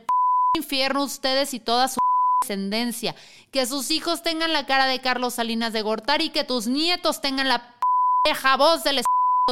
infierno 0.55 1.03
ustedes 1.03 1.53
y 1.53 1.59
toda 1.59 1.87
su 1.87 1.99
descendencia. 2.41 3.15
Que 3.51 3.65
sus 3.65 3.91
hijos 3.91 4.23
tengan 4.23 4.51
la 4.51 4.65
cara 4.65 4.87
de 4.87 4.99
Carlos 4.99 5.35
Salinas 5.35 5.71
de 5.73 5.83
Gortari 5.83 6.25
y 6.25 6.29
que 6.29 6.43
tus 6.43 6.67
nietos 6.67 7.21
tengan 7.21 7.47
la 7.47 7.75
pendeja 8.23 8.57
voz 8.57 8.83
del 8.83 9.01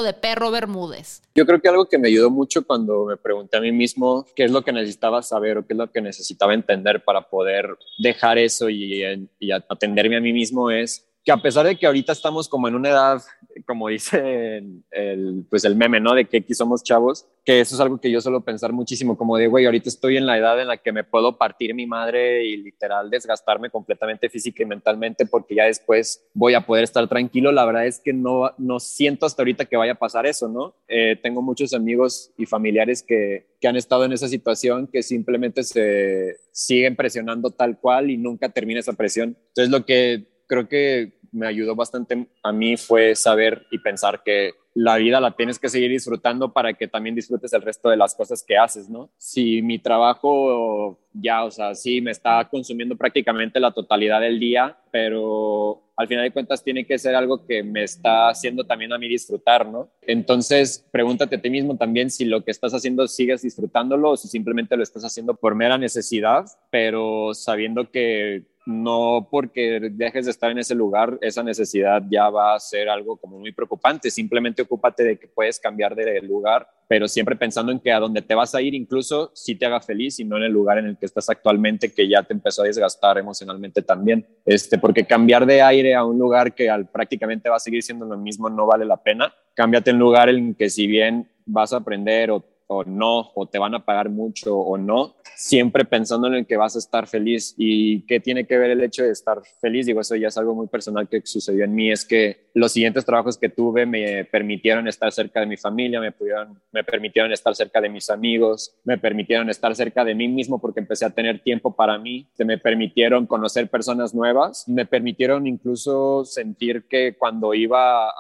de 0.04 0.14
perro 0.14 0.52
Bermúdez. 0.52 1.22
Yo 1.36 1.46
creo 1.46 1.62
que 1.62 1.68
algo 1.68 1.86
que 1.86 1.98
me 1.98 2.08
ayudó 2.08 2.30
mucho 2.30 2.66
cuando 2.66 3.06
me 3.06 3.18
pregunté 3.18 3.58
a 3.58 3.62
mí 3.62 3.74
mismo 3.74 4.26
qué 4.36 4.46
es 4.46 4.52
lo 4.52 4.64
que 4.64 4.72
necesitaba 4.72 5.22
saber 5.22 5.58
o 5.58 5.68
qué 5.68 5.74
es 5.74 5.78
lo 5.78 5.92
que 5.92 6.02
necesitaba 6.02 6.54
entender 6.54 7.04
para 7.04 7.30
poder 7.30 7.78
dejar 8.00 8.38
eso 8.38 8.70
y, 8.70 9.04
y 9.40 9.52
atenderme 9.52 10.16
a 10.16 10.22
mí 10.22 10.32
mismo 10.32 10.72
es 10.72 11.06
que 11.26 11.32
a 11.32 11.38
pesar 11.38 11.66
de 11.66 11.78
que 11.78 11.86
ahorita 11.86 12.14
estamos 12.14 12.48
como 12.48 12.68
en 12.68 12.76
una 12.76 12.90
edad, 12.90 13.22
como 13.66 13.88
dice 13.90 14.64
el, 14.92 15.46
pues 15.50 15.64
el 15.66 15.76
meme, 15.76 16.00
¿no? 16.00 16.14
De 16.14 16.26
que 16.26 16.38
aquí 16.38 16.54
somos 16.54 16.84
chavos, 16.84 17.28
que 17.44 17.62
eso 17.62 17.76
es 17.76 17.82
algo 17.82 18.00
que 18.00 18.12
yo 18.12 18.22
suelo 18.22 18.42
pensar 18.42 18.72
muchísimo, 18.72 19.18
como 19.18 19.38
de, 19.38 19.48
güey, 19.48 19.66
ahorita 19.66 19.90
estoy 19.90 20.18
en 20.18 20.26
la 20.26 20.38
edad 20.38 20.62
en 20.62 20.68
la 20.68 20.78
que 20.78 20.92
me 20.92 21.04
puedo 21.04 21.38
partir 21.38 21.74
mi 21.74 21.88
madre 21.88 22.46
y 22.46 22.58
literal 22.58 23.10
desgastarme 23.10 23.70
completamente 23.70 24.30
física 24.30 24.64
y 24.64 24.66
mentalmente 24.66 25.26
porque 25.26 25.56
ya 25.56 25.66
después 25.66 26.24
voy 26.34 26.54
a 26.54 26.66
poder 26.66 26.84
estar 26.84 27.08
tranquilo. 27.08 27.52
La 27.52 27.66
verdad 27.66 27.86
es 27.86 28.00
que 28.00 28.14
no, 28.14 28.52
no 28.58 28.80
siento 28.80 29.26
hasta 29.26 29.42
ahorita 29.42 29.66
que 29.66 29.78
vaya 29.78 29.94
a 29.94 30.00
pasar 30.00 30.26
eso, 30.26 30.48
¿no? 30.48 30.76
Eh, 30.88 31.18
tengo 31.22 31.42
muchos 31.42 31.74
amigos 31.74 32.32
y 32.38 32.46
familiares 32.46 33.04
que, 33.04 33.48
que 33.60 33.68
han 33.68 33.76
estado 33.76 34.06
en 34.06 34.14
esa 34.14 34.28
situación 34.28 34.88
que 34.88 35.04
simplemente 35.04 35.64
se 35.64 36.38
siguen 36.52 36.96
presionando 36.96 37.52
tal 37.52 37.80
cual 37.80 38.10
y 38.10 38.18
nunca 38.18 38.50
termina 38.50 38.80
esa 38.80 38.94
presión. 38.94 39.38
Entonces 39.50 39.70
lo 39.70 39.86
que 39.86 40.28
creo 40.48 40.68
que 40.68 41.21
me 41.32 41.48
ayudó 41.48 41.76
bastante 41.76 42.28
a 42.44 42.52
mí 42.52 42.78
fue 42.78 43.16
saber 43.16 43.66
y 43.72 43.80
pensar 43.80 44.22
que 44.24 44.54
la 44.74 44.98
vida 44.98 45.20
la 45.20 45.32
tienes 45.32 45.60
que 45.60 45.70
seguir 45.70 45.92
disfrutando 45.92 46.54
para 46.54 46.74
que 46.74 46.88
también 46.88 47.16
disfrutes 47.16 47.52
el 47.54 47.62
resto 47.62 47.90
de 47.90 47.98
las 47.98 48.16
cosas 48.16 48.44
que 48.44 48.58
haces, 48.58 48.90
¿no? 48.90 49.10
Si 49.18 49.62
mi 49.62 49.80
trabajo 49.80 50.98
ya, 51.14 51.44
o 51.44 51.52
sea, 51.52 51.76
sí 51.76 52.00
me 52.00 52.12
está 52.12 52.48
consumiendo 52.50 52.96
prácticamente 52.96 53.60
la 53.60 53.72
totalidad 53.72 54.22
del 54.22 54.40
día, 54.40 54.78
pero 54.90 55.82
al 55.98 56.08
final 56.08 56.24
de 56.24 56.32
cuentas 56.32 56.64
tiene 56.64 56.86
que 56.86 56.98
ser 56.98 57.16
algo 57.16 57.46
que 57.46 57.64
me 57.64 57.84
está 57.84 58.30
haciendo 58.30 58.66
también 58.66 58.94
a 58.94 58.98
mí 58.98 59.10
disfrutar, 59.10 59.68
¿no? 59.68 59.90
Entonces, 60.02 60.88
pregúntate 60.90 61.36
a 61.36 61.42
ti 61.42 61.50
mismo 61.50 61.76
también 61.76 62.10
si 62.10 62.24
lo 62.24 62.46
que 62.46 62.52
estás 62.52 62.74
haciendo 62.74 63.08
sigues 63.08 63.42
disfrutándolo 63.42 64.12
o 64.12 64.18
si 64.18 64.30
simplemente 64.30 64.78
lo 64.78 64.84
estás 64.84 65.04
haciendo 65.04 65.36
por 65.36 65.54
mera 65.54 65.78
necesidad, 65.78 66.46
pero 66.70 67.34
sabiendo 67.34 67.92
que 67.92 68.46
no 68.66 69.28
porque 69.30 69.90
dejes 69.92 70.26
de 70.26 70.32
estar 70.32 70.52
en 70.52 70.60
ese 70.60 70.76
lugar, 70.76 71.18
esa 71.22 71.44
necesidad 71.44 72.04
ya 72.10 72.30
va 72.30 72.56
a 72.56 72.60
ser 72.60 72.90
algo 72.90 73.18
como 73.18 73.40
muy 73.40 73.52
preocupante. 73.52 74.12
Simplemente 74.12 74.62
ocúpate 74.62 75.04
de 75.04 75.18
que 75.18 75.28
puedes 75.28 75.60
cambiar 75.60 75.96
de 75.96 76.22
lugar, 76.22 76.68
pero 76.88 77.08
siempre 77.08 77.36
pensando 77.36 77.72
en 77.72 77.80
que 77.80 77.92
a 77.92 78.00
donde 78.00 78.22
te 78.22 78.36
vas 78.36 78.54
a 78.54 78.62
ir, 78.62 78.74
incluso 78.76 79.32
si 79.34 79.56
te 79.56 79.66
haga 79.66 79.82
feliz 79.82 80.20
y 80.20 80.26
no 80.26 80.38
en 80.38 80.44
el 80.44 80.52
lugar 80.52 80.78
en 80.78 80.86
el 80.86 80.98
que 80.98 81.06
estás 81.06 81.30
actualmente, 81.30 81.92
que 81.92 82.08
ya 82.08 82.24
te 82.24 82.34
empezó 82.34 82.62
a 82.62 82.66
desgastar 82.66 83.18
emocionalmente 83.18 83.82
también. 83.82 84.26
Este, 84.46 84.78
porque 84.78 85.06
cambiar 85.06 85.46
de 85.46 85.62
aire 85.62 85.96
a 85.96 86.04
un 86.04 86.20
lugar 86.20 86.54
que 86.54 86.70
al, 86.70 86.88
prácticamente 86.90 87.50
va 87.50 87.56
a 87.56 87.60
seguir 87.60 87.82
siendo 87.82 88.06
lo 88.06 88.18
mismo 88.18 88.50
no 88.50 88.66
vale 88.66 88.86
la 88.86 88.98
pena. 88.98 89.34
Cámbiate 89.54 89.92
en 89.92 90.00
lugar 90.00 90.30
en 90.30 90.54
que 90.54 90.70
si 90.70 90.88
bien 90.88 91.30
vas 91.46 91.74
a 91.74 91.78
aprender 91.78 92.32
o 92.32 92.44
o 92.72 92.84
no, 92.86 93.32
o 93.36 93.46
te 93.46 93.60
van 93.60 93.76
a 93.76 93.86
pagar 93.86 94.10
mucho 94.10 94.58
o 94.58 94.78
no, 94.78 95.16
siempre 95.36 95.86
pensando 95.86 96.28
en 96.28 96.36
el 96.36 96.46
que 96.46 96.58
vas 96.58 96.76
a 96.76 96.80
estar 96.80 97.08
feliz. 97.08 97.54
¿Y 97.58 98.02
qué 98.06 98.20
tiene 98.20 98.46
que 98.48 98.58
ver 98.58 98.72
el 98.72 98.82
hecho 98.82 99.04
de 99.04 99.12
estar 99.12 99.42
feliz? 99.60 99.86
Digo, 99.86 100.02
eso 100.02 100.16
ya 100.16 100.30
es 100.30 100.38
algo 100.38 100.56
muy 100.56 100.68
personal 100.68 101.10
que 101.10 101.22
sucedió 101.24 101.66
en 101.66 101.76
mí, 101.76 101.92
es 101.92 102.06
que 102.06 102.51
los 102.54 102.72
siguientes 102.72 103.06
trabajos 103.06 103.38
que 103.38 103.50
tuve 103.50 103.86
me 103.86 104.26
permitieron 104.26 104.88
estar 104.88 105.12
cerca 105.12 105.40
de 105.40 105.46
mi 105.46 105.58
familia, 105.58 106.00
me, 106.00 106.12
pudieron, 106.12 106.60
me 106.72 106.84
permitieron 106.84 107.32
estar 107.32 107.56
cerca 107.56 107.80
de 107.82 107.90
mis 107.90 108.10
amigos, 108.10 108.76
me 108.84 108.98
permitieron 108.98 109.50
estar 109.50 109.76
cerca 109.76 110.04
de 110.04 110.16
mí 110.16 110.28
mismo 110.28 110.60
porque 110.60 110.80
empecé 110.80 111.06
a 111.06 111.10
tener 111.12 111.40
tiempo 111.40 111.76
para 111.76 111.98
mí, 111.98 112.28
me 112.40 112.58
permitieron 112.58 113.28
conocer 113.28 113.70
personas 113.70 114.14
nuevas, 114.14 114.68
me 114.68 114.86
permitieron 114.86 115.48
incluso 115.48 116.26
sentir 116.26 116.88
que 116.88 117.16
cuando 117.18 117.54
iba 117.54 118.10
a, 118.10 118.12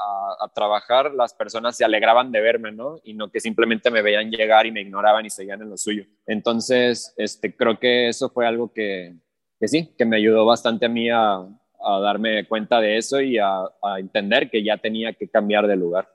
trabajar 0.53 1.13
las 1.13 1.33
personas 1.33 1.77
se 1.77 1.85
alegraban 1.85 2.31
de 2.31 2.41
verme, 2.41 2.71
¿no? 2.71 2.99
Y 3.03 3.13
no 3.13 3.29
que 3.31 3.39
simplemente 3.39 3.89
me 3.89 4.01
veían 4.01 4.29
llegar 4.29 4.65
y 4.65 4.71
me 4.71 4.81
ignoraban 4.81 5.25
y 5.25 5.29
seguían 5.29 5.61
en 5.61 5.69
lo 5.69 5.77
suyo. 5.77 6.05
Entonces, 6.25 7.13
este, 7.15 7.55
creo 7.55 7.79
que 7.79 8.09
eso 8.09 8.29
fue 8.29 8.47
algo 8.47 8.73
que, 8.73 9.13
que 9.59 9.67
sí, 9.67 9.93
que 9.97 10.05
me 10.05 10.17
ayudó 10.17 10.45
bastante 10.45 10.87
a 10.87 10.89
mí 10.89 11.09
a, 11.09 11.47
a 11.83 11.99
darme 11.99 12.47
cuenta 12.47 12.79
de 12.79 12.97
eso 12.97 13.21
y 13.21 13.37
a, 13.37 13.63
entender 13.97 14.49
que 14.49 14.63
ya 14.63 14.77
tenía 14.77 15.13
que 15.13 15.27
cambiar 15.27 15.67
de 15.67 15.75
lugar. 15.75 16.09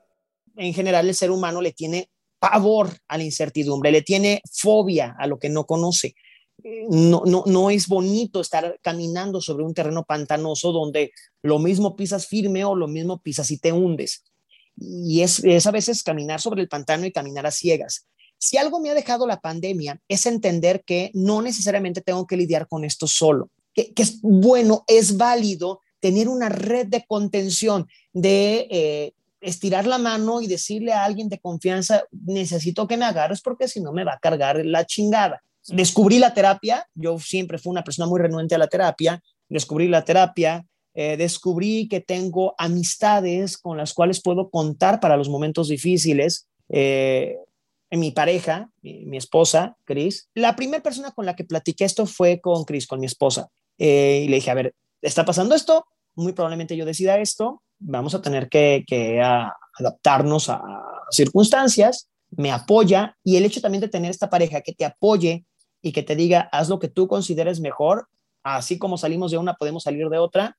En 0.55 0.73
general, 0.73 1.07
el 1.07 1.15
ser 1.15 1.31
humano 1.31 1.61
le 1.61 1.71
tiene 1.71 2.09
pavor 2.39 2.89
a 3.07 3.17
la 3.17 3.23
incertidumbre, 3.23 3.91
le 3.91 4.01
tiene 4.01 4.41
fobia 4.51 5.15
a 5.17 5.27
lo 5.27 5.39
que 5.39 5.49
no 5.49 5.65
conoce. 5.65 6.15
No, 6.89 7.23
no, 7.25 7.43
no 7.45 7.69
es 7.69 7.87
bonito 7.87 8.41
estar 8.41 8.79
caminando 8.81 9.41
sobre 9.41 9.63
un 9.63 9.73
terreno 9.73 10.03
pantanoso 10.03 10.71
donde 10.71 11.11
lo 11.43 11.59
mismo 11.59 11.95
pisas 11.95 12.27
firme 12.27 12.65
o 12.65 12.75
lo 12.75 12.87
mismo 12.87 13.21
pisas 13.21 13.51
y 13.51 13.59
te 13.59 13.71
hundes. 13.71 14.23
Y 14.75 15.21
es 15.21 15.67
a 15.67 15.71
veces 15.71 16.03
caminar 16.03 16.41
sobre 16.41 16.61
el 16.61 16.67
pantano 16.67 17.05
y 17.05 17.11
caminar 17.11 17.45
a 17.45 17.51
ciegas. 17.51 18.07
Si 18.39 18.57
algo 18.57 18.79
me 18.79 18.89
ha 18.89 18.93
dejado 18.93 19.25
la 19.25 19.41
pandemia 19.41 19.99
es 20.07 20.25
entender 20.25 20.83
que 20.83 21.09
no 21.13 21.41
necesariamente 21.41 22.01
tengo 22.01 22.27
que 22.27 22.37
lidiar 22.37 22.67
con 22.67 22.83
esto 22.83 23.07
solo, 23.07 23.49
que, 23.85 24.01
es 24.01 24.19
bueno, 24.21 24.83
es 24.87 25.17
válido 25.17 25.81
tener 25.99 26.29
una 26.29 26.49
red 26.49 26.87
de 26.87 27.05
contención, 27.05 27.87
de 28.13 28.67
eh, 28.69 29.13
estirar 29.41 29.85
la 29.85 29.97
mano 29.97 30.41
y 30.41 30.47
decirle 30.47 30.93
a 30.93 31.03
alguien 31.03 31.29
de 31.29 31.39
confianza, 31.39 32.03
necesito 32.11 32.87
que 32.87 32.97
me 32.97 33.05
agarres 33.05 33.41
porque 33.41 33.67
si 33.67 33.79
no 33.79 33.93
me 33.93 34.03
va 34.03 34.13
a 34.13 34.19
cargar 34.19 34.65
la 34.65 34.85
chingada. 34.85 35.41
Descubrí 35.67 36.17
la 36.17 36.33
terapia, 36.33 36.87
yo 36.95 37.19
siempre 37.19 37.57
fui 37.57 37.71
una 37.71 37.83
persona 37.83 38.07
muy 38.07 38.21
renuente 38.21 38.55
a 38.55 38.57
la 38.57 38.67
terapia, 38.67 39.21
descubrí 39.49 39.87
la 39.87 40.03
terapia, 40.03 40.65
eh, 40.93 41.17
descubrí 41.17 41.87
que 41.89 41.99
tengo 41.99 42.55
amistades 42.57 43.57
con 43.57 43.77
las 43.77 43.93
cuales 43.93 44.21
puedo 44.21 44.49
contar 44.49 44.99
para 44.99 45.17
los 45.17 45.29
momentos 45.29 45.67
difíciles. 45.67 46.47
Eh, 46.69 47.37
en 47.89 47.99
mi 47.99 48.11
pareja, 48.11 48.69
mi, 48.81 49.17
esposa, 49.17 49.77
Cris, 49.85 50.29
la 50.33 50.55
primera 50.55 50.83
persona 50.83 51.11
con 51.11 51.25
la 51.25 51.35
que 51.35 51.45
platiqué 51.45 51.85
esto 51.85 52.05
fue 52.05 52.41
con 52.41 52.65
Cris, 52.65 52.87
con 52.87 52.99
mi 52.99 53.05
esposa. 53.05 53.49
Eh, 53.77 54.23
y 54.25 54.27
le 54.27 54.35
dije, 54.37 54.51
a 54.51 54.55
ver, 54.55 54.73
está 55.01 55.25
pasando 55.25 55.55
esto, 55.55 55.85
muy 56.15 56.33
probablemente 56.33 56.75
yo 56.75 56.85
decida 56.85 57.19
esto, 57.19 57.61
vamos 57.79 58.15
a 58.15 58.21
tener 58.21 58.49
que, 58.49 58.83
adaptarnos 59.79 60.49
a, 60.49 60.61
circunstancias, 61.11 62.09
me 62.31 62.51
apoya 62.51 63.15
y 63.23 63.37
el 63.37 63.45
hecho 63.45 63.61
también 63.61 63.81
de 63.81 63.87
tener 63.87 64.11
esta 64.11 64.29
pareja 64.29 64.61
que 64.61 64.73
te 64.73 64.83
apoye 64.83 65.45
y 65.81 65.93
que 65.93 66.03
te 66.03 66.15
diga, 66.15 66.49
haz 66.51 66.67
lo 66.67 66.79
que 66.79 66.89
tú 66.89 67.07
consideres 67.07 67.61
mejor, 67.61 68.09
así 68.43 68.77
como 68.77 68.97
salimos 68.97 69.31
de 69.31 69.37
una, 69.37 69.53
podemos 69.53 69.83
salir 69.83 70.09
de 70.09 70.17
otra, 70.17 70.57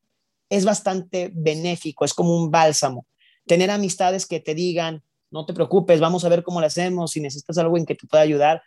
es 0.48 0.64
bastante 0.64 1.30
benéfico, 1.34 2.04
es 2.04 2.14
como 2.14 2.34
un 2.36 2.50
bálsamo. 2.50 3.06
Tener 3.46 3.70
amistades 3.70 4.26
que 4.26 4.40
te 4.40 4.54
digan, 4.54 5.02
no 5.30 5.44
te 5.44 5.52
preocupes, 5.52 6.00
vamos 6.00 6.24
a 6.24 6.28
ver 6.28 6.42
cómo 6.42 6.60
lo 6.60 6.66
hacemos, 6.66 7.10
si 7.10 7.20
necesitas 7.20 7.58
algo 7.58 7.76
en 7.76 7.84
que 7.84 7.94
te 7.94 8.06
pueda 8.06 8.22
ayudar. 8.22 8.62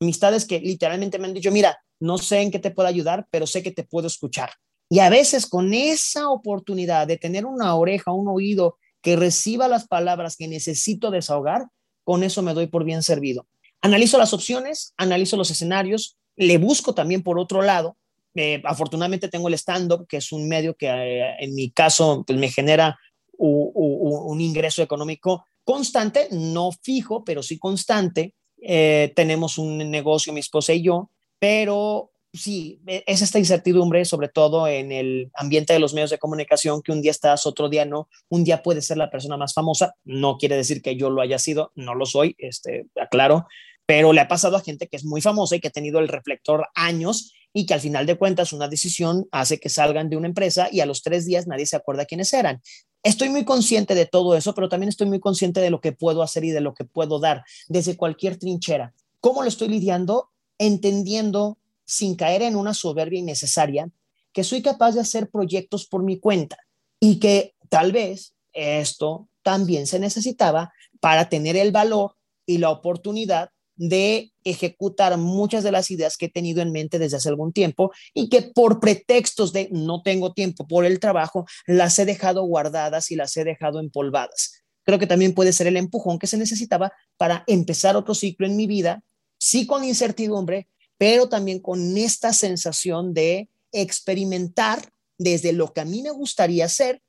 Amistades 0.00 0.46
que 0.46 0.60
literalmente 0.60 1.18
me 1.18 1.26
han 1.26 1.34
dicho, 1.34 1.50
mira, 1.50 1.78
no 2.00 2.18
sé 2.18 2.42
en 2.42 2.50
qué 2.50 2.58
te 2.58 2.70
puedo 2.70 2.88
ayudar, 2.88 3.26
pero 3.30 3.46
sé 3.46 3.62
que 3.62 3.70
te 3.70 3.84
puedo 3.84 4.06
escuchar. 4.06 4.50
Y 4.88 5.00
a 5.00 5.10
veces 5.10 5.46
con 5.46 5.74
esa 5.74 6.30
oportunidad 6.30 7.06
de 7.06 7.16
tener 7.16 7.44
una 7.44 7.74
oreja, 7.74 8.12
un 8.12 8.28
oído 8.28 8.78
que 9.02 9.16
reciba 9.16 9.68
las 9.68 9.86
palabras 9.86 10.36
que 10.36 10.48
necesito 10.48 11.10
desahogar, 11.10 11.66
con 12.04 12.22
eso 12.22 12.42
me 12.42 12.54
doy 12.54 12.68
por 12.68 12.84
bien 12.84 13.02
servido. 13.02 13.46
Analizo 13.80 14.18
las 14.18 14.32
opciones, 14.32 14.94
analizo 14.96 15.36
los 15.36 15.50
escenarios, 15.50 16.16
le 16.36 16.58
busco 16.58 16.94
también 16.94 17.22
por 17.22 17.38
otro 17.38 17.62
lado. 17.62 17.96
Eh, 18.34 18.62
afortunadamente 18.64 19.28
tengo 19.28 19.48
el 19.48 19.54
stand-up, 19.54 20.06
que 20.06 20.18
es 20.18 20.30
un 20.30 20.48
medio 20.48 20.76
que 20.76 20.86
eh, 20.86 21.36
en 21.40 21.54
mi 21.54 21.70
caso 21.70 22.22
pues, 22.26 22.38
me 22.38 22.50
genera 22.50 22.98
un 23.38 24.40
ingreso 24.40 24.82
económico 24.82 25.44
constante, 25.62 26.28
no 26.30 26.70
fijo, 26.72 27.24
pero 27.24 27.42
sí 27.42 27.58
constante. 27.58 28.34
Eh, 28.62 29.12
tenemos 29.14 29.58
un 29.58 29.78
negocio, 29.90 30.32
mi 30.32 30.40
esposa 30.40 30.72
y 30.72 30.82
yo, 30.82 31.10
pero 31.38 32.10
sí, 32.32 32.80
e, 32.86 33.04
es 33.06 33.22
esta 33.22 33.38
incertidumbre, 33.38 34.04
sobre 34.04 34.28
todo 34.28 34.66
en 34.68 34.92
el 34.92 35.30
ambiente 35.34 35.72
de 35.72 35.78
los 35.78 35.94
medios 35.94 36.10
de 36.10 36.18
comunicación, 36.18 36.82
que 36.82 36.92
un 36.92 37.02
día 37.02 37.10
estás, 37.10 37.46
otro 37.46 37.68
día 37.68 37.84
no, 37.84 38.08
un 38.28 38.44
día 38.44 38.62
puede 38.62 38.82
ser 38.82 38.96
la 38.98 39.10
persona 39.10 39.36
más 39.36 39.54
famosa, 39.54 39.94
no 40.04 40.38
quiere 40.38 40.56
decir 40.56 40.82
que 40.82 40.96
yo 40.96 41.10
lo 41.10 41.22
haya 41.22 41.38
sido, 41.38 41.72
no 41.74 41.94
lo 41.94 42.06
soy, 42.06 42.34
este, 42.38 42.86
aclaro, 43.00 43.46
pero 43.86 44.12
le 44.12 44.20
ha 44.20 44.28
pasado 44.28 44.56
a 44.56 44.62
gente 44.62 44.88
que 44.88 44.96
es 44.96 45.04
muy 45.04 45.20
famosa 45.20 45.56
y 45.56 45.60
que 45.60 45.68
ha 45.68 45.72
tenido 45.72 46.00
el 46.00 46.08
reflector 46.08 46.66
años 46.74 47.32
y 47.52 47.64
que 47.64 47.74
al 47.74 47.80
final 47.80 48.04
de 48.04 48.16
cuentas 48.16 48.52
una 48.52 48.68
decisión 48.68 49.26
hace 49.30 49.58
que 49.58 49.68
salgan 49.68 50.10
de 50.10 50.16
una 50.16 50.26
empresa 50.26 50.68
y 50.70 50.80
a 50.80 50.86
los 50.86 51.02
tres 51.02 51.24
días 51.24 51.46
nadie 51.46 51.64
se 51.64 51.76
acuerda 51.76 52.04
quiénes 52.04 52.32
eran. 52.34 52.60
Estoy 53.02 53.28
muy 53.28 53.44
consciente 53.44 53.94
de 53.94 54.04
todo 54.04 54.36
eso, 54.36 54.54
pero 54.54 54.68
también 54.68 54.88
estoy 54.88 55.06
muy 55.06 55.20
consciente 55.20 55.60
de 55.60 55.70
lo 55.70 55.80
que 55.80 55.92
puedo 55.92 56.22
hacer 56.22 56.44
y 56.44 56.50
de 56.50 56.60
lo 56.60 56.74
que 56.74 56.84
puedo 56.84 57.20
dar 57.20 57.44
desde 57.68 57.96
cualquier 57.96 58.36
trinchera. 58.36 58.92
¿Cómo 59.20 59.42
lo 59.42 59.48
estoy 59.48 59.68
lidiando? 59.68 60.30
Entendiendo, 60.58 61.58
sin 61.84 62.16
caer 62.16 62.42
en 62.42 62.56
una 62.56 62.74
soberbia 62.74 63.20
innecesaria, 63.20 63.90
que 64.32 64.44
soy 64.44 64.62
capaz 64.62 64.92
de 64.92 65.00
hacer 65.00 65.30
proyectos 65.30 65.86
por 65.86 66.02
mi 66.02 66.18
cuenta 66.18 66.58
y 67.00 67.18
que 67.18 67.54
tal 67.68 67.92
vez 67.92 68.34
esto 68.52 69.28
también 69.42 69.86
se 69.86 69.98
necesitaba 69.98 70.72
para 71.00 71.28
tener 71.28 71.56
el 71.56 71.72
valor 71.72 72.16
y 72.46 72.58
la 72.58 72.70
oportunidad 72.70 73.50
de 73.76 74.32
ejecutar 74.44 75.16
muchas 75.18 75.62
de 75.62 75.72
las 75.72 75.90
ideas 75.90 76.16
que 76.16 76.26
he 76.26 76.30
tenido 76.30 76.62
en 76.62 76.72
mente 76.72 76.98
desde 76.98 77.18
hace 77.18 77.28
algún 77.28 77.52
tiempo 77.52 77.92
y 78.14 78.28
que 78.28 78.42
por 78.42 78.80
pretextos 78.80 79.52
de 79.52 79.68
no 79.70 80.02
tengo 80.02 80.32
tiempo 80.32 80.66
por 80.66 80.84
el 80.84 80.98
trabajo, 80.98 81.46
las 81.66 81.98
he 81.98 82.04
dejado 82.04 82.42
guardadas 82.44 83.10
y 83.10 83.16
las 83.16 83.36
he 83.36 83.44
dejado 83.44 83.80
empolvadas. 83.80 84.64
Creo 84.82 84.98
que 84.98 85.06
también 85.06 85.34
puede 85.34 85.52
ser 85.52 85.66
el 85.66 85.76
empujón 85.76 86.18
que 86.18 86.26
se 86.26 86.38
necesitaba 86.38 86.92
para 87.16 87.44
empezar 87.46 87.96
otro 87.96 88.14
ciclo 88.14 88.46
en 88.46 88.56
mi 88.56 88.66
vida, 88.66 89.02
sí 89.38 89.66
con 89.66 89.84
incertidumbre, 89.84 90.68
pero 90.98 91.28
también 91.28 91.60
con 91.60 91.96
esta 91.96 92.32
sensación 92.32 93.12
de 93.14 93.48
experimentar 93.72 94.90
desde 95.18 95.52
lo 95.52 95.72
que 95.72 95.80
a 95.80 95.84
mí 95.84 96.02
me 96.02 96.10
gustaría 96.10 96.64
hacer 96.64 97.02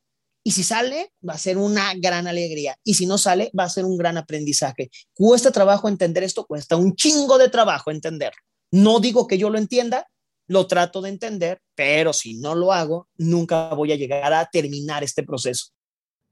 y 0.48 0.52
si 0.52 0.64
sale, 0.64 1.12
va 1.28 1.34
a 1.34 1.38
ser 1.38 1.58
una 1.58 1.94
gran 1.96 2.26
alegría. 2.26 2.78
Y 2.86 2.94
si 2.94 3.06
no 3.06 3.18
sale, 3.18 3.52
va 3.58 3.66
a 3.66 3.70
ser 3.70 3.84
un 3.84 3.98
gran 3.98 4.18
aprendizaje. 4.18 4.90
Cuesta 5.14 5.52
trabajo 5.52 5.90
entender 5.90 6.24
esto, 6.24 6.46
cuesta 6.46 6.78
un 6.78 6.96
chingo 6.96 7.38
de 7.38 7.50
trabajo 7.50 7.92
entenderlo. 7.92 8.40
No 8.72 9.02
digo 9.02 9.28
que 9.28 9.38
yo 9.38 9.50
lo 9.50 9.58
entienda, 9.58 10.08
lo 10.48 10.66
trato 10.66 11.02
de 11.02 11.10
entender, 11.10 11.60
pero 11.76 12.14
si 12.14 12.36
no 12.36 12.56
lo 12.56 12.72
hago, 12.72 13.10
nunca 13.18 13.74
voy 13.74 13.92
a 13.92 13.98
llegar 13.98 14.32
a 14.34 14.46
terminar 14.50 15.04
este 15.04 15.22
proceso. 15.22 15.74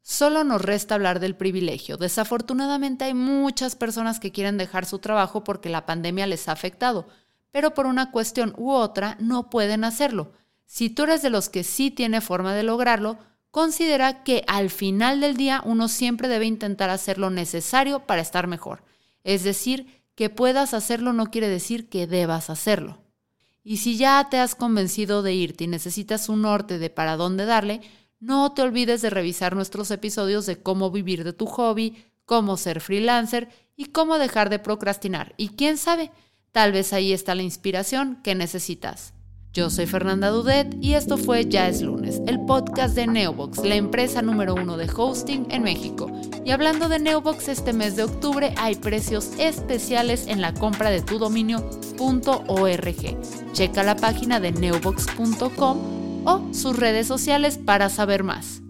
Solo 0.07 0.43
nos 0.43 0.61
resta 0.61 0.93
hablar 0.93 1.19
del 1.19 1.35
privilegio. 1.35 1.97
Desafortunadamente 1.97 3.05
hay 3.05 3.15
muchas 3.15 3.75
personas 3.75 4.19
que 4.19 4.31
quieren 4.31 4.55
dejar 4.55 4.85
su 4.85 4.99
trabajo 4.99 5.43
porque 5.43 5.67
la 5.67 5.87
pandemia 5.87 6.27
les 6.27 6.47
ha 6.47 6.51
afectado, 6.51 7.07
pero 7.49 7.73
por 7.73 7.87
una 7.87 8.11
cuestión 8.11 8.53
u 8.55 8.71
otra 8.71 9.17
no 9.19 9.49
pueden 9.49 9.83
hacerlo. 9.83 10.31
Si 10.67 10.91
tú 10.91 11.05
eres 11.05 11.23
de 11.23 11.31
los 11.31 11.49
que 11.49 11.63
sí 11.63 11.89
tiene 11.89 12.21
forma 12.21 12.53
de 12.53 12.61
lograrlo, 12.61 13.17
considera 13.49 14.21
que 14.21 14.43
al 14.45 14.69
final 14.69 15.21
del 15.21 15.37
día 15.37 15.63
uno 15.65 15.87
siempre 15.87 16.27
debe 16.27 16.45
intentar 16.45 16.91
hacer 16.91 17.17
lo 17.17 17.31
necesario 17.31 18.01
para 18.01 18.21
estar 18.21 18.45
mejor. 18.45 18.83
Es 19.23 19.43
decir, 19.43 20.03
que 20.13 20.29
puedas 20.29 20.75
hacerlo 20.75 21.13
no 21.13 21.31
quiere 21.31 21.49
decir 21.49 21.89
que 21.89 22.05
debas 22.05 22.51
hacerlo. 22.51 23.01
Y 23.63 23.77
si 23.77 23.97
ya 23.97 24.27
te 24.29 24.37
has 24.37 24.53
convencido 24.53 25.23
de 25.23 25.33
irte 25.33 25.63
y 25.63 25.67
necesitas 25.67 26.29
un 26.29 26.43
norte 26.43 26.77
de 26.77 26.91
para 26.91 27.17
dónde 27.17 27.47
darle, 27.47 27.81
no 28.25 28.51
te 28.53 28.63
olvides 28.63 29.03
de 29.03 29.11
revisar 29.11 29.55
nuestros 29.55 29.91
episodios 29.91 30.47
de 30.47 30.57
cómo 30.57 30.89
vivir 30.89 31.23
de 31.23 31.33
tu 31.33 31.45
hobby, 31.45 31.95
cómo 32.25 32.57
ser 32.57 32.81
freelancer 32.81 33.49
y 33.75 33.85
cómo 33.85 34.17
dejar 34.17 34.49
de 34.49 34.57
procrastinar. 34.57 35.35
Y 35.37 35.49
quién 35.49 35.77
sabe, 35.77 36.11
tal 36.51 36.71
vez 36.71 36.91
ahí 36.91 37.13
está 37.13 37.35
la 37.35 37.43
inspiración 37.43 38.19
que 38.23 38.33
necesitas. 38.33 39.13
Yo 39.53 39.69
soy 39.69 39.85
Fernanda 39.85 40.29
Dudet 40.29 40.75
y 40.81 40.95
esto 40.95 41.17
fue 41.17 41.45
Ya 41.45 41.69
es 41.69 41.81
lunes, 41.81 42.19
el 42.25 42.43
podcast 42.45 42.95
de 42.95 43.05
Neobox, 43.07 43.63
la 43.63 43.75
empresa 43.75 44.23
número 44.23 44.55
uno 44.55 44.75
de 44.75 44.89
hosting 44.93 45.45
en 45.51 45.61
México. 45.63 46.11
Y 46.43 46.49
hablando 46.49 46.89
de 46.89 46.99
Neobox, 46.99 47.47
este 47.47 47.73
mes 47.73 47.95
de 47.95 48.03
octubre 48.03 48.55
hay 48.57 48.75
precios 48.75 49.29
especiales 49.37 50.25
en 50.27 50.41
la 50.41 50.53
compra 50.53 50.89
de 50.89 51.01
tu 51.01 51.19
dominio.org. 51.19 51.73
Checa 53.53 53.83
la 53.83 53.95
página 53.95 54.39
de 54.39 54.51
neobox.com 54.51 56.04
o 56.25 56.41
sus 56.51 56.75
redes 56.75 57.07
sociales 57.07 57.57
para 57.57 57.89
saber 57.89 58.23
más. 58.23 58.64